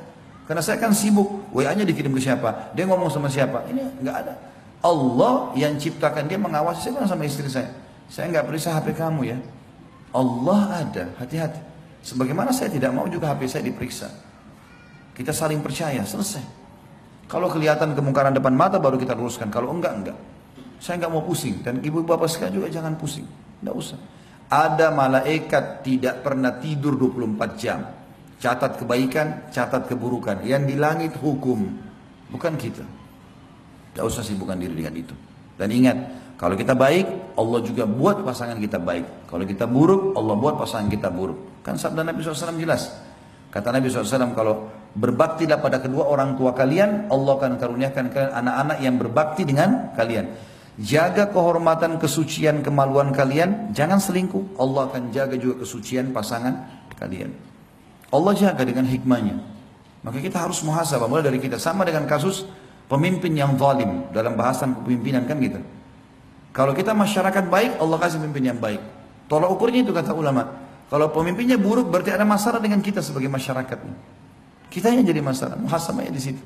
Karena 0.42 0.62
saya 0.62 0.76
kan 0.82 0.90
sibuk, 0.90 1.48
WA-nya 1.54 1.86
dikirim 1.86 2.10
ke 2.12 2.20
siapa, 2.20 2.74
dia 2.74 2.84
ngomong 2.84 3.08
sama 3.08 3.30
siapa, 3.30 3.62
ini 3.70 3.82
nggak 4.02 4.16
ada. 4.26 4.34
Allah 4.82 5.54
yang 5.54 5.78
ciptakan 5.78 6.26
dia 6.26 6.34
mengawasi 6.36 6.90
saya 6.90 7.06
sama 7.06 7.22
istri 7.22 7.46
saya. 7.46 7.70
Saya 8.10 8.28
nggak 8.34 8.50
periksa 8.50 8.74
HP 8.74 8.98
kamu 8.98 9.20
ya. 9.30 9.38
Allah 10.12 10.82
ada, 10.82 11.04
hati-hati. 11.22 11.62
Sebagaimana 12.02 12.50
saya 12.50 12.68
tidak 12.68 12.90
mau 12.90 13.06
juga 13.06 13.30
HP 13.30 13.46
saya 13.46 13.62
diperiksa. 13.62 14.10
Kita 15.14 15.30
saling 15.30 15.62
percaya, 15.62 16.02
selesai. 16.02 16.42
Kalau 17.30 17.46
kelihatan 17.48 17.94
kemungkaran 17.94 18.34
depan 18.34 18.52
mata 18.52 18.82
baru 18.82 18.98
kita 18.98 19.14
luruskan, 19.14 19.48
kalau 19.48 19.70
enggak, 19.70 19.94
enggak. 19.94 20.18
Saya 20.82 20.98
nggak 20.98 21.12
mau 21.14 21.22
pusing 21.22 21.62
dan 21.62 21.78
ibu 21.78 22.02
bapak 22.02 22.26
sekalian 22.26 22.58
juga 22.58 22.68
jangan 22.68 22.98
pusing. 22.98 23.24
Tidak 23.62 23.72
usah. 23.72 23.96
Ada 24.52 24.92
malaikat 24.92 25.80
tidak 25.80 26.20
pernah 26.20 26.52
tidur 26.60 27.00
24 27.00 27.56
jam. 27.56 27.88
Catat 28.36 28.76
kebaikan, 28.76 29.48
catat 29.48 29.88
keburukan. 29.88 30.44
Yang 30.44 30.62
di 30.68 30.76
langit 30.76 31.16
hukum, 31.16 31.72
bukan 32.28 32.60
kita. 32.60 32.84
Tidak 32.84 34.04
usah 34.04 34.20
sibukkan 34.20 34.60
diri 34.60 34.76
dengan 34.76 34.92
itu. 34.92 35.16
Dan 35.56 35.72
ingat, 35.72 35.96
kalau 36.36 36.52
kita 36.52 36.76
baik, 36.76 37.32
Allah 37.32 37.60
juga 37.64 37.88
buat 37.88 38.20
pasangan 38.20 38.60
kita 38.60 38.76
baik. 38.76 39.30
Kalau 39.32 39.44
kita 39.48 39.64
buruk, 39.64 40.12
Allah 40.20 40.34
buat 40.36 40.60
pasangan 40.60 40.92
kita 40.92 41.08
buruk. 41.08 41.64
Kan 41.64 41.80
sabda 41.80 42.04
Nabi 42.04 42.20
SAW 42.20 42.60
jelas. 42.60 42.92
Kata 43.48 43.72
Nabi 43.72 43.88
SAW, 43.88 44.36
kalau 44.36 44.68
berbaktilah 44.92 45.60
pada 45.60 45.80
kedua 45.80 46.08
orang 46.08 46.36
tua 46.36 46.52
kalian, 46.52 47.08
Allah 47.08 47.32
akan 47.40 47.56
karuniakan 47.56 48.04
kalian 48.12 48.32
anak-anak 48.36 48.78
yang 48.84 48.94
berbakti 49.00 49.48
dengan 49.48 49.96
kalian. 49.96 50.51
Jaga 50.80 51.28
kehormatan, 51.28 52.00
kesucian, 52.00 52.64
kemaluan 52.64 53.12
kalian. 53.12 53.76
Jangan 53.76 54.00
selingkuh. 54.00 54.56
Allah 54.56 54.88
akan 54.88 55.12
jaga 55.12 55.36
juga 55.36 55.64
kesucian 55.66 56.16
pasangan 56.16 56.84
kalian. 56.96 57.32
Allah 58.08 58.32
jaga 58.32 58.64
dengan 58.64 58.88
hikmahnya. 58.88 59.36
Maka 60.00 60.18
kita 60.18 60.40
harus 60.40 60.64
muhasabah 60.64 61.08
mulai 61.08 61.28
dari 61.28 61.36
kita. 61.36 61.60
Sama 61.60 61.84
dengan 61.84 62.08
kasus 62.08 62.48
pemimpin 62.88 63.36
yang 63.36 63.56
zalim 63.60 64.08
dalam 64.16 64.32
bahasan 64.32 64.72
kepemimpinan 64.80 65.28
kan 65.28 65.36
gitu. 65.44 65.60
Kalau 66.52 66.72
kita 66.76 66.92
masyarakat 66.92 67.48
baik, 67.48 67.80
Allah 67.80 67.96
kasih 68.00 68.20
pemimpin 68.20 68.52
yang 68.52 68.60
baik. 68.60 68.80
Tolak 69.28 69.48
ukurnya 69.52 69.84
itu 69.84 69.92
kata 69.92 70.12
ulama. 70.12 70.44
Kalau 70.92 71.08
pemimpinnya 71.08 71.56
buruk 71.56 71.88
berarti 71.88 72.12
ada 72.12 72.28
masalah 72.28 72.60
dengan 72.60 72.84
kita 72.84 73.00
sebagai 73.00 73.28
masyarakat. 73.32 73.78
Kita 74.68 74.92
yang 74.92 75.04
jadi 75.08 75.24
masalah. 75.24 75.56
Muhasabahnya 75.56 76.12
di 76.12 76.20
situ. 76.20 76.42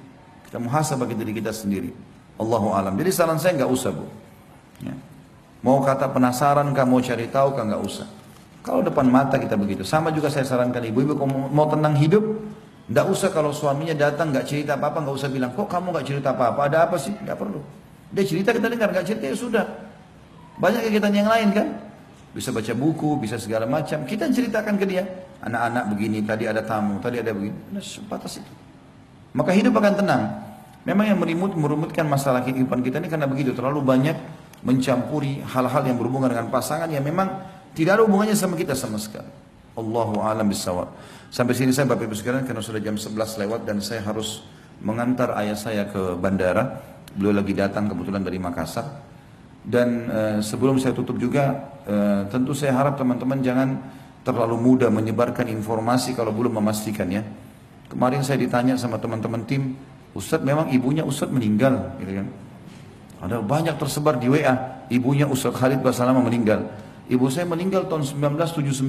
Kita 0.46 0.62
muhasabah 0.62 1.02
bagi 1.02 1.18
diri 1.18 1.34
kita 1.34 1.50
sendiri. 1.50 1.90
Allahu 2.36 2.76
alam. 2.76 2.94
Jadi 3.00 3.10
saran 3.12 3.40
saya 3.40 3.56
nggak 3.64 3.70
usah 3.72 3.90
bu. 3.92 4.04
Ya. 4.84 4.94
Mau 5.64 5.80
kata 5.82 6.12
penasaran 6.12 6.68
kah, 6.76 6.84
mau 6.84 7.00
cari 7.00 7.26
tahu 7.32 7.56
kah 7.56 7.64
nggak 7.64 7.82
usah. 7.82 8.06
Kalau 8.60 8.82
depan 8.82 9.06
mata 9.08 9.40
kita 9.40 9.54
begitu. 9.54 9.82
Sama 9.86 10.12
juga 10.12 10.28
saya 10.28 10.44
sarankan 10.44 10.82
ibu-ibu 10.84 11.16
kalau 11.16 11.48
mau 11.48 11.66
tenang 11.70 11.96
hidup, 11.96 12.22
nggak 12.90 13.06
usah 13.08 13.30
kalau 13.30 13.54
suaminya 13.54 13.94
datang 13.94 14.34
nggak 14.34 14.46
cerita 14.46 14.74
apa-apa 14.74 15.06
nggak 15.06 15.16
usah 15.16 15.28
bilang 15.30 15.50
kok 15.54 15.70
kamu 15.70 15.96
nggak 15.96 16.06
cerita 16.06 16.28
apa-apa. 16.34 16.66
Ada 16.68 16.78
apa 16.90 16.96
sih? 17.00 17.14
Nggak 17.14 17.38
perlu. 17.38 17.60
Dia 18.12 18.24
cerita 18.26 18.50
kita 18.52 18.66
dengar 18.68 18.90
nggak 18.92 19.06
cerita 19.06 19.24
ya 19.26 19.36
sudah. 19.38 19.66
Banyak 20.56 20.88
kegiatan 20.88 21.12
yang 21.12 21.28
lain 21.28 21.48
kan 21.52 21.68
bisa 22.36 22.52
baca 22.52 22.72
buku, 22.76 23.16
bisa 23.16 23.40
segala 23.40 23.64
macam. 23.64 24.04
Kita 24.04 24.28
ceritakan 24.28 24.76
ke 24.76 24.84
dia, 24.84 25.08
anak-anak 25.40 25.84
begini, 25.96 26.20
tadi 26.20 26.44
ada 26.44 26.60
tamu, 26.60 27.00
tadi 27.00 27.16
ada 27.24 27.32
begini. 27.32 27.56
Nah, 27.72 27.80
sebatas 27.80 28.36
itu. 28.36 28.52
Maka 29.32 29.56
hidup 29.56 29.72
akan 29.72 29.94
tenang. 29.96 30.22
Memang 30.86 31.04
yang 31.10 31.18
merimut, 31.18 31.52
merumutkan 31.58 32.06
masalah 32.06 32.46
kehidupan 32.46 32.78
kita 32.86 33.02
ini 33.02 33.10
karena 33.10 33.26
begitu, 33.26 33.50
terlalu 33.50 33.82
banyak 33.82 34.14
mencampuri 34.62 35.42
hal-hal 35.42 35.82
yang 35.82 35.98
berhubungan 35.98 36.30
dengan 36.30 36.46
pasangan 36.46 36.86
yang 36.86 37.02
memang 37.02 37.42
tidak 37.74 37.98
ada 37.98 38.02
hubungannya 38.06 38.38
sama 38.38 38.54
kita 38.54 38.78
sama 38.78 38.96
sekali. 38.96 39.28
Allahu 39.76 40.22
alam 40.22 40.46
bisawab. 40.48 40.88
Sampai 41.28 41.52
sini 41.52 41.74
saya 41.74 41.90
Bapak 41.90 42.08
Ibu 42.08 42.16
sekalian 42.16 42.46
karena 42.48 42.62
sudah 42.64 42.80
jam 42.80 42.96
11 42.96 43.12
lewat 43.44 43.60
dan 43.68 43.82
saya 43.84 44.00
harus 44.06 44.46
mengantar 44.80 45.36
ayah 45.42 45.58
saya 45.58 45.84
ke 45.90 46.16
bandara. 46.16 46.80
Beliau 47.12 47.36
lagi 47.36 47.52
datang 47.52 47.90
kebetulan 47.90 48.24
dari 48.24 48.40
Makassar. 48.40 49.04
Dan 49.66 49.88
uh, 50.08 50.38
sebelum 50.40 50.78
saya 50.78 50.94
tutup 50.94 51.18
juga, 51.18 51.74
uh, 51.84 52.30
tentu 52.30 52.54
saya 52.54 52.78
harap 52.78 52.94
teman-teman 52.94 53.42
jangan 53.42 53.68
terlalu 54.22 54.56
mudah 54.58 54.88
menyebarkan 54.88 55.50
informasi 55.50 56.14
kalau 56.14 56.30
belum 56.30 56.62
memastikan 56.62 57.10
ya. 57.10 57.26
Kemarin 57.90 58.22
saya 58.22 58.38
ditanya 58.38 58.78
sama 58.78 59.02
teman-teman 59.02 59.42
tim, 59.44 59.74
Ustadz 60.16 60.48
memang 60.48 60.72
ibunya 60.72 61.04
Ustadz 61.04 61.28
meninggal, 61.28 61.92
gitu 62.00 62.24
kan? 62.24 62.26
Ada 63.20 63.44
banyak 63.44 63.76
tersebar 63.76 64.16
di 64.16 64.32
WA, 64.32 64.80
ibunya 64.88 65.28
Ustadz 65.28 65.60
Khalid 65.60 65.84
Basalama 65.84 66.24
meninggal. 66.24 66.72
Ibu 67.06 67.28
saya 67.28 67.44
meninggal 67.44 67.84
tahun 67.86 68.08
1979. 68.08 68.80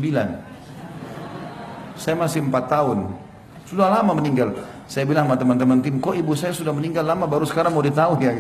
Saya 2.00 2.16
masih 2.16 2.48
4 2.48 2.64
tahun. 2.66 3.12
Sudah 3.68 3.92
lama 3.92 4.16
meninggal. 4.16 4.56
Saya 4.88 5.04
bilang 5.04 5.28
sama 5.28 5.36
teman-teman 5.36 5.84
tim, 5.84 6.00
kok 6.00 6.16
ibu 6.16 6.32
saya 6.32 6.56
sudah 6.56 6.72
meninggal 6.72 7.04
lama 7.04 7.28
baru 7.28 7.44
sekarang 7.44 7.76
mau 7.76 7.84
ditahu 7.84 8.16
ya? 8.24 8.40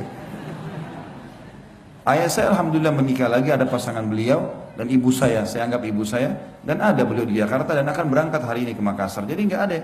Ayah 2.07 2.31
saya 2.31 2.55
alhamdulillah 2.55 2.95
menikah 2.95 3.27
lagi 3.27 3.51
ada 3.51 3.67
pasangan 3.67 4.07
beliau 4.07 4.47
dan 4.79 4.87
ibu 4.87 5.11
saya, 5.11 5.43
saya 5.43 5.67
anggap 5.67 5.83
ibu 5.83 6.07
saya 6.07 6.39
dan 6.63 6.79
ada 6.79 7.03
beliau 7.03 7.27
di 7.27 7.35
Jakarta 7.35 7.75
dan 7.75 7.83
akan 7.83 8.07
berangkat 8.07 8.47
hari 8.47 8.63
ini 8.63 8.71
ke 8.71 8.79
Makassar. 8.79 9.27
Jadi 9.27 9.43
nggak 9.43 9.61
ada. 9.67 9.83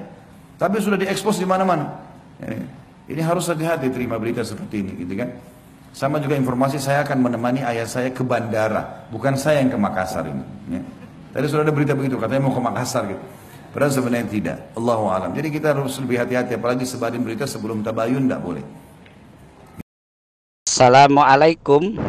Tapi 0.56 0.80
sudah 0.80 0.96
diekspos 0.96 1.36
di 1.36 1.44
mana-mana. 1.44 2.00
Ini 3.04 3.20
harus 3.20 3.52
hati-hati 3.52 3.92
terima 3.92 4.16
berita 4.16 4.40
seperti 4.48 4.80
ini, 4.80 4.96
gitu 5.04 5.20
kan? 5.20 5.36
Sama 5.92 6.24
juga 6.24 6.40
informasi 6.40 6.80
saya 6.80 7.04
akan 7.04 7.20
menemani 7.20 7.60
ayah 7.62 7.84
saya 7.84 8.10
ke 8.10 8.24
bandara, 8.24 9.06
bukan 9.12 9.36
saya 9.36 9.60
yang 9.60 9.70
ke 9.70 9.78
Makassar 9.78 10.24
ini. 10.26 10.44
Ya. 10.72 10.82
Tadi 11.36 11.46
sudah 11.52 11.68
ada 11.68 11.74
berita 11.76 11.94
begitu, 11.94 12.16
katanya 12.16 12.48
mau 12.48 12.56
ke 12.56 12.64
Makassar 12.64 13.12
gitu. 13.12 13.20
Padahal 13.76 13.92
sebenarnya 13.92 14.28
tidak. 14.30 14.58
Allahu 14.78 15.12
alam. 15.12 15.30
Jadi 15.36 15.50
kita 15.52 15.76
harus 15.76 16.00
lebih 16.00 16.24
hati-hati, 16.24 16.56
apalagi 16.56 16.88
sebarin 16.88 17.20
berita 17.22 17.44
sebelum 17.44 17.84
tabayun 17.84 18.24
tidak 18.26 18.42
boleh. 18.42 18.64
Assalamualaikum 20.74 22.02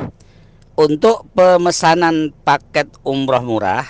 Untuk 0.74 1.28
pemesanan 1.36 2.32
paket 2.42 2.88
umroh 3.04 3.44
murah 3.44 3.84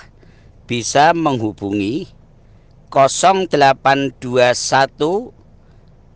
Bisa 0.66 1.14
menghubungi 1.14 2.10
0821 2.90 4.18